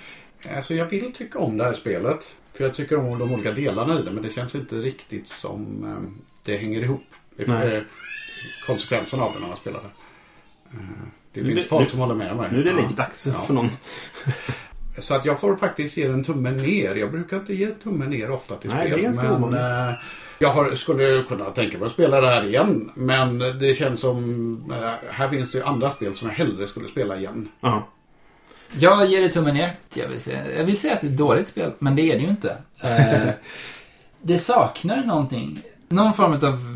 [0.55, 2.35] Alltså jag vill tycka om det här spelet.
[2.53, 4.11] För jag tycker om de olika delarna i det.
[4.11, 6.09] Men det känns inte riktigt som eh,
[6.43, 7.03] det hänger ihop.
[7.35, 7.75] Nej.
[7.75, 7.83] eh,
[8.67, 9.89] konsekvenserna av det när man spelar det.
[10.77, 10.83] Eh,
[11.33, 12.49] Det Nu finns folk nu- som håller med mig.
[12.51, 13.45] Nu är det läggdags Ja.
[13.45, 13.69] för någon.
[14.99, 16.95] Så att jag får faktiskt ge en tumme ner.
[16.95, 19.15] Jag brukar inte ge tummen ner ofta till Nej, det är spel.
[19.15, 19.99] men ovanligt.
[20.39, 22.91] jag har, skulle kunna tänka mig att spela det här igen.
[22.95, 24.73] Men det känns som...
[25.09, 27.49] här finns det andra spel som jag hellre skulle spela igen.
[27.59, 27.87] Ja.
[28.79, 29.73] Jag ger det tummen ner.
[29.93, 32.15] Jag vill, säga, jag vill säga att det är ett dåligt spel, men det är
[32.15, 32.57] det ju inte.
[32.81, 33.29] Eh,
[34.21, 35.61] det saknar någonting.
[35.89, 36.75] Någon form av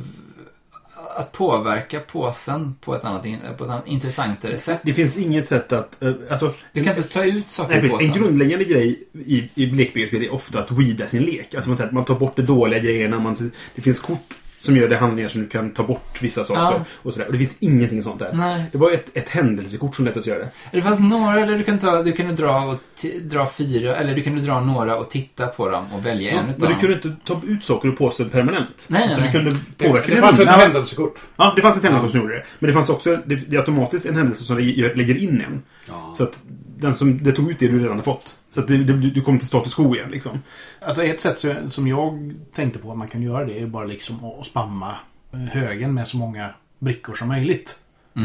[1.17, 3.23] att påverka påsen på ett annat,
[3.57, 4.79] på ett annat intressantare sätt.
[4.83, 6.03] Det finns inget sätt att...
[6.03, 8.07] eh, Alltså, Du kan inte ta ut saker nej, ur precis.
[8.07, 8.23] en påsen.
[8.23, 11.55] grundläggande grej i, i lekbyggarspel är ofta att weeda sin lek.
[11.55, 13.19] Alltså man, säger att man tar bort de dåliga grejerna.
[13.19, 16.61] Man, det finns kort som gör det handlingar som du kan ta bort vissa saker.
[16.61, 16.85] Ja.
[16.93, 17.25] Och, sådär.
[17.25, 18.31] och det finns ingenting sånt där.
[18.33, 18.63] Nej.
[18.71, 20.49] Det var ett, ett händelsekort som lät oss göra det.
[20.71, 22.79] Det fanns några där du kan ta, du kunde dra, och
[23.21, 26.59] dra fyra, eller du kunde dra några och titta på dem och välja en utav
[26.59, 26.79] Men du dem.
[26.79, 28.87] kunde inte ta ut saker ur påsen permanent.
[28.89, 29.29] Nej, nej, så nej.
[29.33, 31.19] du kunde Det, påverka det fanns ett Ja, händelsekort.
[31.35, 32.43] Ja, det fanns ett händelse som gjorde det.
[32.59, 35.61] Men det fanns också det, det är automatiskt en händelse som lägger in en.
[35.87, 36.13] Ja.
[36.17, 36.39] Så att
[36.77, 38.35] den som, det tog ut det du redan hade fått.
[38.51, 40.39] Så att det, det, du kom till status quo igen liksom.
[40.81, 43.85] Alltså ett sätt så- som jag tänkte på att man kan göra det är bara
[43.85, 44.95] liksom att spamma
[45.33, 47.75] eh, högen med så många brickor som möjligt.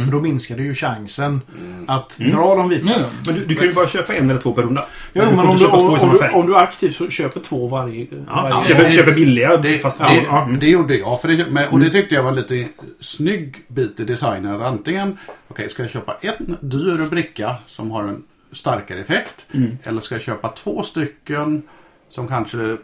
[0.04, 1.40] För då minskar det ju chansen
[1.87, 2.84] att dra de vita.
[3.26, 4.87] Men du, du kan ju bara köpa en eller två per runda.
[5.12, 7.40] Ja, du men får om du, om, om, du, om du är aktiv så köper
[7.40, 8.06] två varje.
[8.26, 8.64] Ja, varje.
[8.68, 9.98] köper, det- köper billiga Det, fast...
[10.00, 10.58] det, ja, ja, mm.
[10.60, 11.20] det gjorde jag.
[11.20, 12.68] För det, men, och det tyckte jag var lite
[13.00, 14.62] snygg bit i designen.
[14.62, 18.22] Antingen, okej, ska jag köpa en dyr bricka som har en
[18.55, 19.47] starkare effekt?
[19.53, 19.79] Mm.
[19.83, 21.62] Eller ska jag köpa två stycken
[22.09, 22.77] som kanske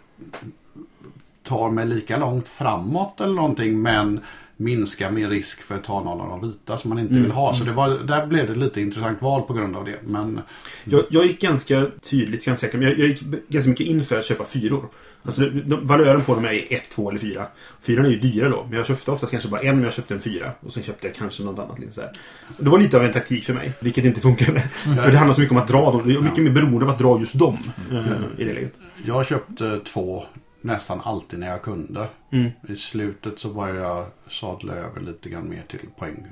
[1.42, 4.20] tar mig lika långt framåt eller någonting men
[4.60, 7.22] minskar min risk för att ta någon av de vita som man inte Mm.
[7.22, 7.54] vill ha.
[7.54, 9.96] Så det var, där blev det lite intressant val på grund av det.
[10.04, 10.40] Men
[10.84, 14.18] jag, jag gick ganska tydligt, ganska säker, men jag, jag gick ganska mycket in för
[14.18, 14.88] att köpa fyror.
[15.22, 17.46] Alltså, de, valören på dem är ett, två eller fyra.
[17.82, 20.14] Fyran är ju dyra då, men jag köpte oftast kanske bara en, men jag köpte
[20.14, 20.52] en fyra.
[20.60, 21.78] Och sen köpte jag kanske något annat.
[21.78, 24.60] Och Det var lite av en taktik för mig, vilket inte funkade.
[24.70, 26.02] För det handlar så mycket om att dra dem.
[26.08, 27.58] Det är mycket mer beroende av att dra just dem.
[27.90, 27.98] eh,
[28.38, 28.74] I det läget.
[29.06, 30.24] jag köpte två
[30.62, 32.06] nästan alltid när jag kunde.
[32.32, 32.50] Mm.
[32.68, 36.26] I slutet så började jag sadla över lite grann mer till poäng.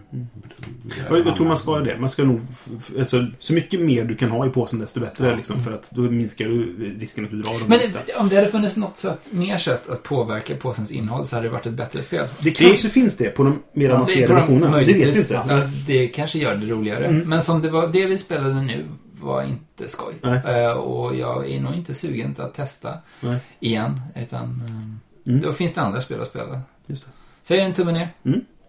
[1.10, 1.98] Jag, jag tror man ska göra det.
[2.00, 2.40] Man ska nog...
[2.98, 5.28] Alltså, så mycket mer du kan ha i påsen desto bättre.
[5.30, 5.36] Ja.
[5.36, 7.62] Liksom, för att då minskar du risken att du drar dem.
[7.68, 11.36] Men det- om det hade funnits något sätt, mer sätt att påverka påsens innehåll så
[11.36, 12.26] hade det varit ett bättre spel.
[12.40, 14.76] Det kanske finns det på de mer det, avancerade versionerna.
[14.78, 15.42] Det vet vi inte.
[15.48, 17.04] ja, det kanske gör det roligare.
[17.06, 17.28] Mm.
[17.28, 18.84] Men som det var, det vi spelade nu
[19.20, 20.14] var inte skoj.
[20.22, 23.38] Eh, och jag är nog inte sugen att testa Nej.
[23.61, 24.00] igen.
[24.16, 25.40] Utan eh, Mm.
[25.40, 26.61] då finns det andra spel att spela.
[26.87, 27.11] Just det.
[27.42, 28.09] Säger en tumme ner.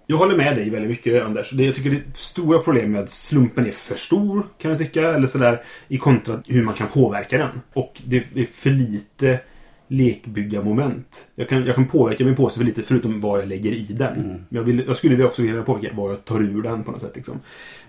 [0.08, 1.52] Jag håller med dig väldigt mycket Anders.
[1.52, 5.14] Det, jag tycker det stora problemet med att slumpen är för stor kan jag tycka.
[5.16, 7.62] Eller sådär i kontra hur man kan påverka den.
[7.74, 9.40] Och det, är för lite
[9.88, 11.28] lekbyggarmoment.
[11.36, 14.14] Jag kan, jag kan påverka min påse för lite förutom vad jag lägger i den.
[14.18, 17.02] Men Jag, vill, jag skulle också vilja påverka vad jag tar ur den på något
[17.02, 17.16] sätt.
[17.16, 17.40] Liksom.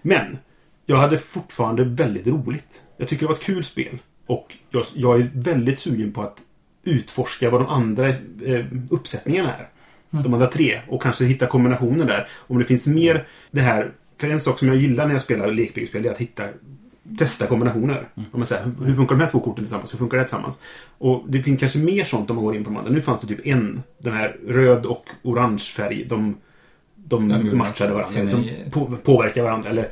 [0.03, 0.38] Men
[0.90, 2.83] jag hade fortfarande väldigt roligt.
[2.96, 3.98] Jag tycker det var ett kul spel.
[4.26, 6.38] Och jag, jag är väldigt sugen på att
[6.85, 9.68] utforska vad de andra eh, uppsättningarna är.
[10.11, 10.81] De andra tre.
[10.88, 12.29] Och kanske hitta kombinationer där.
[12.33, 13.92] Om det finns mer det här.
[14.18, 16.44] För en sak som jag gillar när jag spelar lekbyggsspel är att hitta
[17.18, 18.09] Testa kombinationer.
[18.14, 19.92] Om man säger, hur funkar de här två korten tillsammans?
[19.92, 20.59] Hur funkar det tillsammans?
[20.98, 22.92] Och det finns kanske mer sånt om man går in på de andra.
[22.92, 23.83] Nu fanns det typ en.
[23.98, 26.05] Den här röd och orange färg.
[26.05, 26.37] De,
[26.96, 28.03] de De matchade varandra.
[28.03, 28.62] synergi.
[28.64, 29.70] Liksom, på, påverkar varandra.
[29.70, 29.88] Eller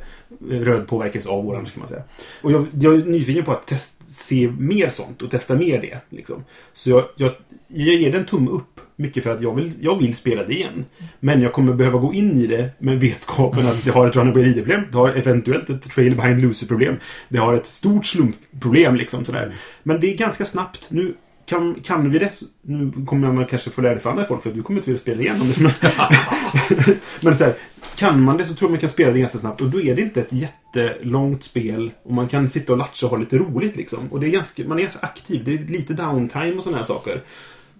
[0.49, 2.03] röd påverkas av orange kan man säga.
[2.41, 5.99] Och jag, jag är nyfiken på att test, se mer sånt och testa mer det.
[6.09, 6.43] Liksom.
[6.73, 7.31] Så jag, jag,
[7.67, 8.81] jag ger den tumme upp.
[8.95, 10.85] Mycket för att jag vill, jag vill spela det igen.
[11.19, 14.81] Men jag kommer behöva gå in i det med vetskapen att det har ett runaway-problem.
[14.91, 16.95] Det har eventuellt ett trail behind loser-problem.
[17.29, 19.53] Det har ett stort slumpproblem liksom sådär.
[19.83, 20.87] Men det är ganska snabbt.
[20.91, 21.13] Nu
[21.49, 22.31] kan, kan vi det?
[22.61, 25.01] Nu kommer man kanske få lära det för andra folk för du kommer inte vilja
[25.01, 25.61] spela igenom det.
[25.61, 27.53] Men, men så här,
[27.99, 29.61] kan man det så tror jag man kan spela det ganska snabbt.
[29.61, 31.91] Och då är det inte ett jättelångt spel.
[32.03, 34.07] Och man kan sitta och latcha och ha lite roligt liksom.
[34.11, 35.43] Och det är ganska, man är ganska aktiv.
[35.45, 37.23] Det är lite downtime och sådana här saker.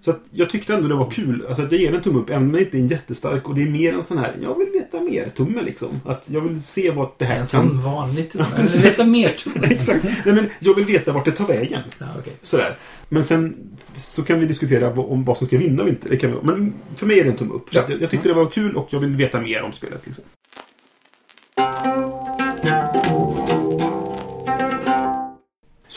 [0.01, 1.45] Så jag tyckte ändå det var kul.
[1.47, 3.49] Alltså att jag ger en tumme upp, även om den inte är en jättestark.
[3.49, 6.01] Och det är mer en sån här, jag vill veta mer tumme liksom.
[6.05, 7.47] Att jag vill se vart det här En kan...
[7.69, 8.45] sån vanlig tumme.
[8.49, 8.83] Ja, Eller precis.
[8.83, 9.67] lite mer tumme.
[9.71, 10.03] Exakt.
[10.03, 11.81] Nej, men jag vill veta vart det tar vägen.
[11.99, 12.33] Ja, okej.
[12.41, 12.75] Sådär.
[13.09, 13.55] Men sen
[13.95, 16.09] så kan vi diskutera om vad som ska vinna och inte.
[16.09, 17.69] Det kan vi, men för mig är det en tumme upp.
[17.69, 17.85] För Ja.
[17.89, 20.01] jag, jag tyckte det var kul och jag vill veta mer om spelet.
[20.05, 20.23] Liksom.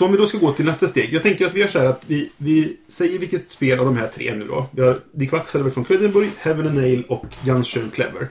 [0.03, 1.15] Så om vi då ska gå till nästa steg.
[1.15, 3.97] Jag tänker att vi gör så här att vi, vi säger vilket spel av de
[3.97, 4.67] här tre nu då.
[4.71, 8.29] Vi har Dick Quacksalver från Credenburg, Heaven and Nail och Gunshirn Clever.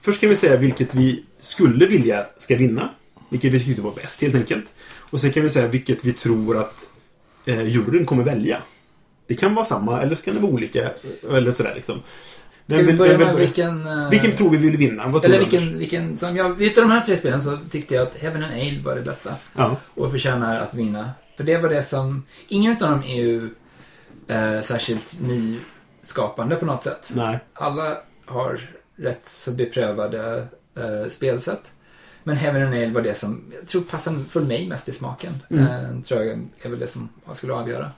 [0.00, 2.90] Först kan vi säga vilket vi skulle vilja ska vinna.
[3.28, 4.64] Vilket vi tyckte var bäst helt enkelt.
[5.10, 6.90] Och sen kan vi säga vilket vi tror att
[7.44, 8.62] eh, juryn kommer välja.
[9.26, 10.90] Det kan vara samma eller så kan det vara olika.
[11.30, 12.02] Eller sådär liksom.
[12.68, 13.86] Ska vi börja med vilken...
[13.86, 15.08] eh, Vilken tror vi vill vinna?
[15.08, 16.62] Vad Eller du, vilken, vilken som jag...
[16.62, 19.34] Utav de här tre spelen så tyckte jag att Heaven and Ale var det bästa.
[19.54, 19.76] Ja.
[19.94, 21.10] Och förtjänar att vinna.
[21.36, 22.22] För det var det som...
[22.48, 23.50] Ingen av dem är ju
[24.28, 27.10] eh, särskilt nyskapande på något sätt.
[27.14, 27.38] Nej.
[27.54, 28.60] Alla har
[28.96, 31.72] rätt så beprövade eh, spelsätt.
[32.24, 35.42] Men Heaven and Ale var det som jag tror passade för mig mest i smaken.
[35.50, 35.66] Mm.
[35.66, 37.90] Eh, tror jag är väl det som jag skulle avgöra.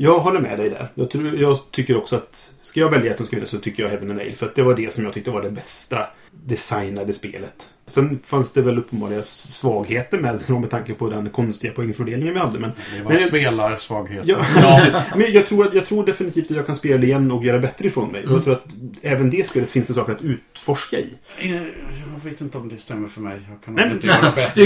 [0.00, 0.88] Jag håller med dig där.
[0.94, 3.90] Jag, tror, jag tycker också att ska jag välja ett som ska så tycker jag
[3.90, 4.36] Heaven and Nail.
[4.36, 6.06] För att det var det som jag tyckte var det bästa
[6.44, 7.54] designade spelet.
[7.86, 12.40] Sen fanns det väl uppenbarligen svagheter med det med tanke på den konstiga poängfördelningen vi
[12.40, 12.58] hade.
[12.58, 14.22] Men, Det var Men- spelarsvaghet.
[14.26, 14.92] ja, precis.
[15.16, 17.86] men jag, tror att, jag tror definitivt att jag kan spela igen och göra bättre
[17.88, 18.22] ifrån mig.
[18.22, 18.34] Mm.
[18.34, 18.64] jag tror att
[19.02, 21.08] även det spelet finns det saker att utforska i.
[21.38, 23.36] Eh, Jag vet inte om det stämmer för mig.
[23.50, 24.62] Jag kan Nej, nog inte göra bättre.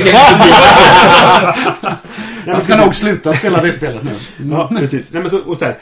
[2.47, 4.11] Jag ska nog sluta spela det spelet nu.
[4.51, 5.13] Ja, precis.
[5.13, 5.79] Nej, men så, och så här,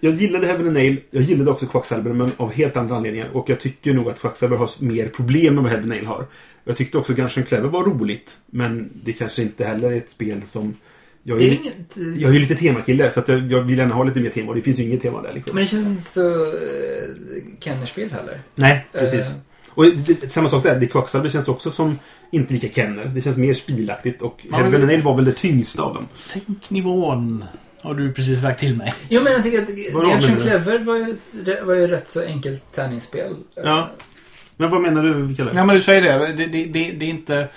[0.00, 1.00] jag- gillade Heaven and Nail.
[1.10, 3.28] Jag gillade också Quacksalver, men av helt andra anledningar.
[3.32, 6.24] Och jag tycker nog att Quacksalver har mer problem än vad Heaven and Nail har.
[6.64, 10.42] Jag tyckte också Gungeon Clever var roligt, men det kanske inte heller är ett spel
[10.46, 10.74] som...
[11.22, 12.20] Jag är, Det är ju- inget...
[12.22, 14.48] jag är ju lite temakille, så att jag, jag vill gärna ha lite mer tema.
[14.48, 15.54] Och det finns ju inget tema där liksom.
[15.54, 16.52] Men det känns inte så uh,
[17.60, 18.40] Kennerspel heller.
[18.54, 19.26] Nej, precis.
[19.30, 19.36] Eh.
[19.68, 20.80] Och det, samma sak där.
[20.80, 21.98] The Quacksalver känns också som
[22.30, 23.04] inte lika Kenner.
[23.04, 24.22] Det känns mer spilaktigt.
[24.22, 26.08] Och Ja, men- Heaven and var väl det tyngsta av dem.
[26.12, 27.44] Sänk nivån.
[27.80, 28.90] Har du precis sagt till mig.
[29.08, 30.50] Jo, men jag tycker att Vadå, Genshin menar du?
[30.50, 31.16] Clever var ju,
[31.64, 33.36] var ju rätt så enkelt tärningsspel.
[33.54, 33.90] Ja.
[34.56, 35.52] Men vad menar du, Kalle?
[35.52, 36.26] Nej men du säger det.
[36.32, 37.48] Det, det, det, det är inte...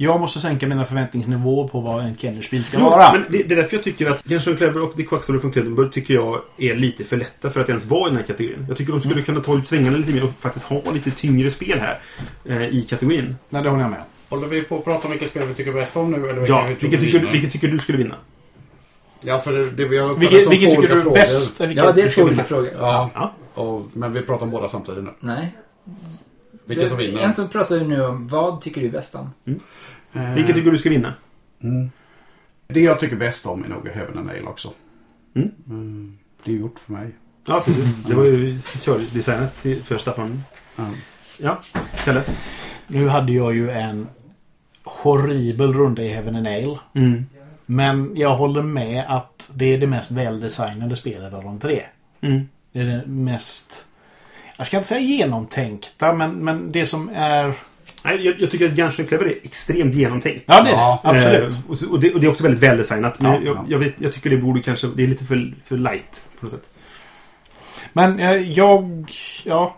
[0.00, 3.12] Jag måste sänka mina förväntningsnivåer på vad en Kennerspel ska Jo, vara.
[3.12, 5.92] men det, det är därför jag tycker att Genshin Clever och The Quacksalver från Cleveland
[5.92, 8.64] tycker jag är lite för lätta för att ens vara i den här kategorin.
[8.68, 11.50] Jag tycker de skulle kunna ta ut svängarna lite mer och faktiskt ha lite tyngre
[11.50, 11.98] spel här
[12.44, 13.36] eh, i kategorin.
[13.48, 14.02] Nej, det håller jag med.
[14.28, 16.28] Håller vi på att prata om vilka spel vi tycker bäst om nu?
[16.28, 18.14] Eller Ja, vi tror vilket tycker, du, vilket tycker du skulle vinna?
[19.20, 21.14] Ja, för det, det vi har Vilket, som vilket tycker du är frågor.
[21.16, 21.60] bäst?
[21.60, 22.70] Vilket Ja, det är två olika frågor.
[22.80, 23.32] Ja, Ja.
[23.62, 25.10] och, men vi pratar om båda samtidigt nu.
[25.20, 25.52] Nej.
[26.68, 27.22] Vilket som vinner?
[27.22, 29.30] En som pratar ju nu om vad tycker du bäst om?
[30.12, 31.14] Eh, Vilket tycker du ska vinna?
[31.62, 31.90] mm.
[32.66, 34.72] Det jag tycker bäst om är nog Heaven and Nail också.
[35.36, 35.50] Mm.
[35.68, 37.10] Mm, det är gjort för mig.
[37.46, 37.96] Ja, precis.
[37.96, 40.42] Det var ju specialdesignat till- för Staffan.
[40.76, 40.84] Ja.
[41.38, 41.60] Ja,
[42.04, 42.22] Kalle?
[42.86, 44.08] Nu hade jag ju en
[44.84, 46.78] horribel runda i Heaven and Ale.
[46.94, 47.26] Mm.
[47.66, 51.82] Men jag håller med att det är det mest väldesignade spelet av de tre.
[52.20, 52.48] Mm.
[52.72, 53.84] Det är det mest...
[54.58, 57.52] Jag ska inte säga genomtänkta, men, men det som är...
[58.02, 60.44] Nej, jag, jag tycker att Gungeon Clever är extremt genomtänkt.
[60.46, 61.08] Ja, det är Ja, det.
[61.08, 61.54] Absolut.
[61.54, 63.20] Eh, och, och, det, och det är också väldigt väldesignat.
[63.20, 63.64] Men Ja, jag, ja.
[63.68, 64.86] Jag, vet, jag tycker det borde kanske...
[64.86, 66.68] Det är lite för, för light på något sätt.
[67.92, 69.12] Men eh, jag...
[69.44, 69.76] Ja.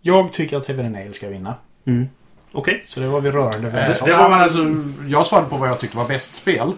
[0.00, 1.54] Jag tycker att Heaven and Nail ska vinna.
[1.86, 2.06] Mm.
[2.52, 2.84] Okej.
[2.86, 4.74] Så det var vi rörande överens Eh, ja, alltså,
[5.08, 6.72] jag svarade på vad jag tyckte var bäst spel.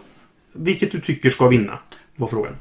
[0.52, 1.78] Vilket du tycker ska vinna?
[2.16, 2.52] Var frågan.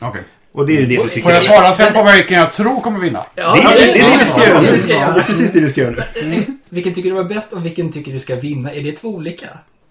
[0.00, 0.22] Okej.
[0.58, 2.52] Och det är ju det du tycker Får är jag svara sen på vilken jag
[2.52, 3.24] tror kommer vinna?
[3.34, 4.98] Ja, Det är det, det, är det vi ska precis göra det vi ska Det
[4.98, 5.22] är göra.
[5.22, 6.44] precis det vi ska göra nu.
[6.68, 8.72] Vilken tycker du var bäst och vilken tycker du ska vinna?
[8.74, 9.46] Är det två olika?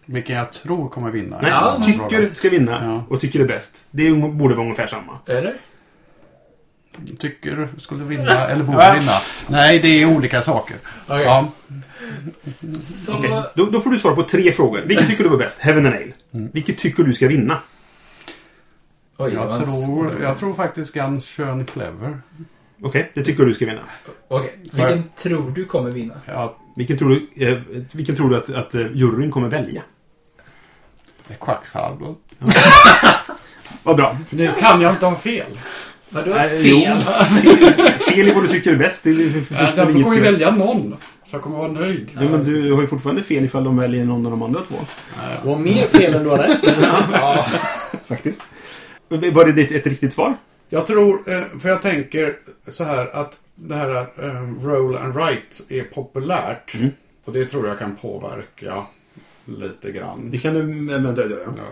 [0.06, 1.38] Vilken jag tror kommer vinna?
[1.42, 3.16] Nej, Ja, tycker ska vinna Ja.
[3.16, 3.84] och tycker är bäst.
[3.92, 5.20] Det är- borde vara ungefär samma.
[5.28, 5.54] Eller?
[7.20, 9.12] Tycker skulle vinna eller borde vinna.
[9.48, 10.78] Nej, det är olika saker.
[11.08, 11.24] Okej.
[11.24, 11.48] Ja.
[12.80, 13.14] Så...
[13.14, 13.42] Okej.
[13.56, 14.82] Då, då får du svara på tre frågor.
[14.86, 15.60] Vilket tycker du var bäst?
[15.60, 16.14] Heaven and Nail.
[16.32, 17.58] Vilket tycker du ska vinna?
[19.20, 22.22] Oj, det Jag tror, jag tror faktiskt Gunshön Clever.
[22.84, 23.82] Okej, det tycker du ska vinna.
[24.28, 26.14] Okej, vilken tror du kommer vinna?
[26.26, 27.58] Ja, Vilken tror du, eh,
[27.94, 29.82] vilken tror du att, att eh, juryn kommer välja?
[31.40, 32.16] Quacksalver.
[33.84, 34.18] Vad bra.
[34.30, 35.60] Nu kan jag inte ha fel.
[36.10, 36.32] Vadå?
[36.34, 36.98] Nej, Fel?
[38.10, 39.04] Fel i vad du tycker är bäst.
[39.04, 40.34] Det det finns Äh, väl därför inget kommer vi fel.
[40.34, 40.96] välja någon.
[41.24, 42.12] Så jag kommer vara nöjd.
[42.16, 44.76] Ja, men du har ju fortfarande fel ifall de väljer någon av de andra två.
[45.50, 46.80] Har mer fel än du har rätt.
[47.14, 47.46] Ja.
[48.08, 48.42] Faktiskt.
[49.10, 50.38] Var det ditt- ett riktigt svar?
[50.70, 53.90] Jag tror, eh, för jag tänker så här att det här
[54.24, 56.76] eh, roll and write är populärt.
[56.76, 56.90] Mm.
[57.26, 58.86] Och det tror jag kan påverka
[59.46, 60.32] lite grann.
[60.32, 61.54] Det kan du eventuellt göra.
[61.58, 61.64] Ja.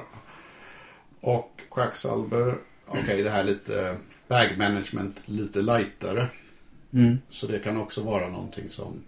[1.21, 3.95] Och Quacksalver, okej det här är lite
[4.28, 6.28] bag management, lite lightare.
[6.93, 7.17] Mm.
[7.30, 9.02] Så det kan också vara någonting som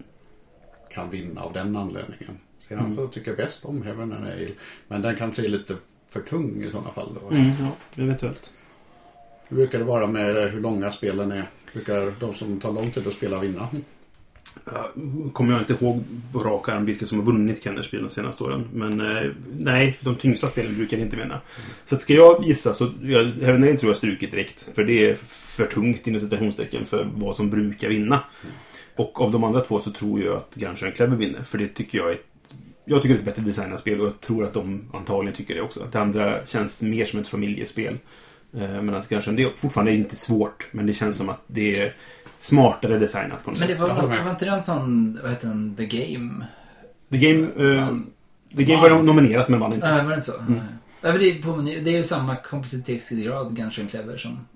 [0.90, 2.38] kan vinna av den anledningen.
[2.68, 2.92] Sedan Mm.
[2.92, 4.48] så tycker jag bäst om Heaven and Ale.
[4.88, 5.76] Men den kanske är lite
[6.08, 7.08] för tung i sådana fall.
[7.20, 7.36] Då.
[7.36, 8.50] Mm, ja, eventuellt.
[9.48, 11.50] Hur brukar det vara med hur långa spelen är?
[11.72, 13.68] Brukar de som tar lång tid att spela vinna?
[15.32, 18.68] Kommer jag inte ihåg på rak arm vilka som har vunnit Kennerspel de senaste åren.
[18.74, 21.40] Men eh, nej, de tyngsta spelen brukar inte vinna.
[21.84, 24.70] Så att ska jag gissa så jag, Heaven Nail tror jag strukit direkt.
[24.74, 28.20] För det är för tungt inom citationstecken för vad som brukar vinna.
[28.96, 31.42] Och av de andra två så tror jag att Gunshine Clever vinner.
[31.42, 32.26] För det tycker jag är ett,
[32.88, 35.54] jag tycker det är ett bättre designat spel och jag tror att de antagligen tycker
[35.54, 35.82] det också.
[35.82, 37.98] Att det andra känns mer som ett familjespel.
[38.54, 40.68] Eh, Men att Gunshine, det är fortfarande inte svårt.
[40.72, 41.92] Men det känns som att det är
[42.38, 43.82] smartare designat på något Men det sätt.
[43.82, 44.24] var, håller med.
[44.24, 46.44] var inte det en sån, vad heter den, The Game?
[47.10, 48.06] The Game, Vann.
[48.56, 49.90] The Game var nominerat men vann inte.
[49.90, 50.42] Nej, var det inte så?
[50.48, 50.60] Nej.
[51.00, 54.46] Ja, det, är på, det är ju samma komplexitetsgrad, Gungeon Clever, som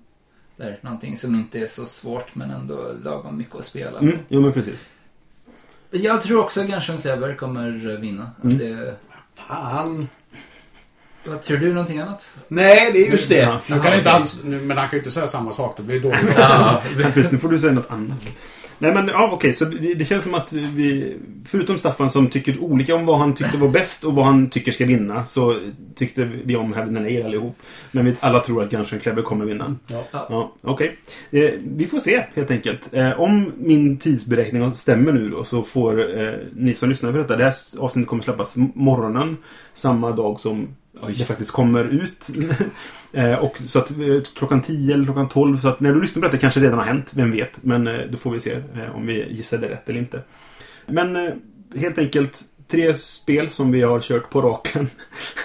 [0.57, 0.79] där.
[0.81, 3.99] Någonting som inte är så svårt men ändå lagom mycket att spela.
[3.99, 4.85] Mm, jo men precis.
[5.95, 8.31] Jag tror också att Gungeon Clever kommer vinna.
[8.43, 8.57] Mm.
[8.57, 8.95] det,
[9.35, 10.07] Fan.
[11.25, 12.29] vad, tror du någonting annat?
[12.47, 13.37] Nej, det är just det.
[13.37, 13.59] Ja.
[13.67, 15.77] Nu kan inte han, nu, men han kan ju inte säga samma sak.
[15.77, 16.19] Det blir dåligt.
[16.37, 16.81] Ja,
[17.13, 18.17] Precis, nu får du säga något annat.
[18.83, 22.59] Nej men ja, okej, så det det känns som att vi, förutom Staffan som tycker
[22.59, 25.59] olika om vad han tyckte var bäst och vad han tycker ska vinna, så
[25.95, 27.55] tyckte vi om Heaven and Ale allihop.
[27.91, 29.75] Men vi alla tror att Gunshine Clever kommer vinna.
[29.87, 30.03] Ja.
[30.11, 30.95] Ja, okej.
[31.31, 32.93] Eh, vi får se helt enkelt.
[32.93, 37.35] Eh, om min tidsberäkning stämmer nu då så får eh, ni som lyssnar på detta,
[37.35, 39.37] det här avsnittet kommer släppas morgonen
[39.73, 40.67] samma dag som
[41.07, 41.15] Oj.
[41.17, 42.29] det faktiskt kommer ut.
[43.11, 43.97] eh, och så att eh,
[44.35, 46.85] klockan 10 eller klockan 12 så att när du lyssnar på detta kanske redan har
[46.85, 47.63] hänt, vem vet.
[47.63, 48.61] Men eh, då får vi se
[48.95, 50.21] om vi gissade rätt eller inte.
[50.85, 51.41] Men
[51.75, 54.89] helt enkelt tre spel som vi har kört på raken.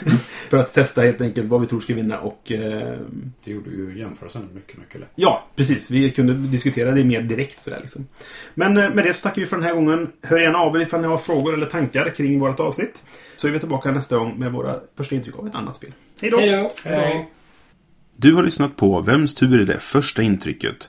[0.49, 2.99] för att testa helt enkelt vad vi tror ska vinna och eh,
[3.45, 5.13] Det gjorde ju jämförelsen mycket, mycket lätt.
[5.15, 5.91] Ja, precis.
[5.91, 7.61] Vi kunde diskutera det mer direkt.
[7.61, 8.07] Sådär, liksom.
[8.55, 10.13] Men eh, med det så tackar vi för den här gången.
[10.23, 13.03] Hör gärna av er ifall ni har frågor eller tankar kring vårt avsnitt.
[13.37, 15.93] Så är vi tillbaka nästa gång med våra första intryck av ett annat spel.
[16.21, 16.39] Hej då!
[16.39, 16.91] Hej då!
[16.91, 17.29] Hej.
[18.17, 20.89] Du har lyssnat på Vems tur är det första intrycket?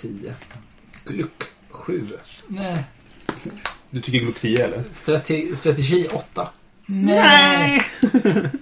[0.00, 0.32] 10.
[1.04, 1.44] Gluck
[1.86, 2.08] 7.
[2.48, 2.84] Nej.
[3.90, 4.84] Du tycker Glock 10 eller?
[4.90, 6.48] Strate strategi 8.
[6.86, 7.82] Nej!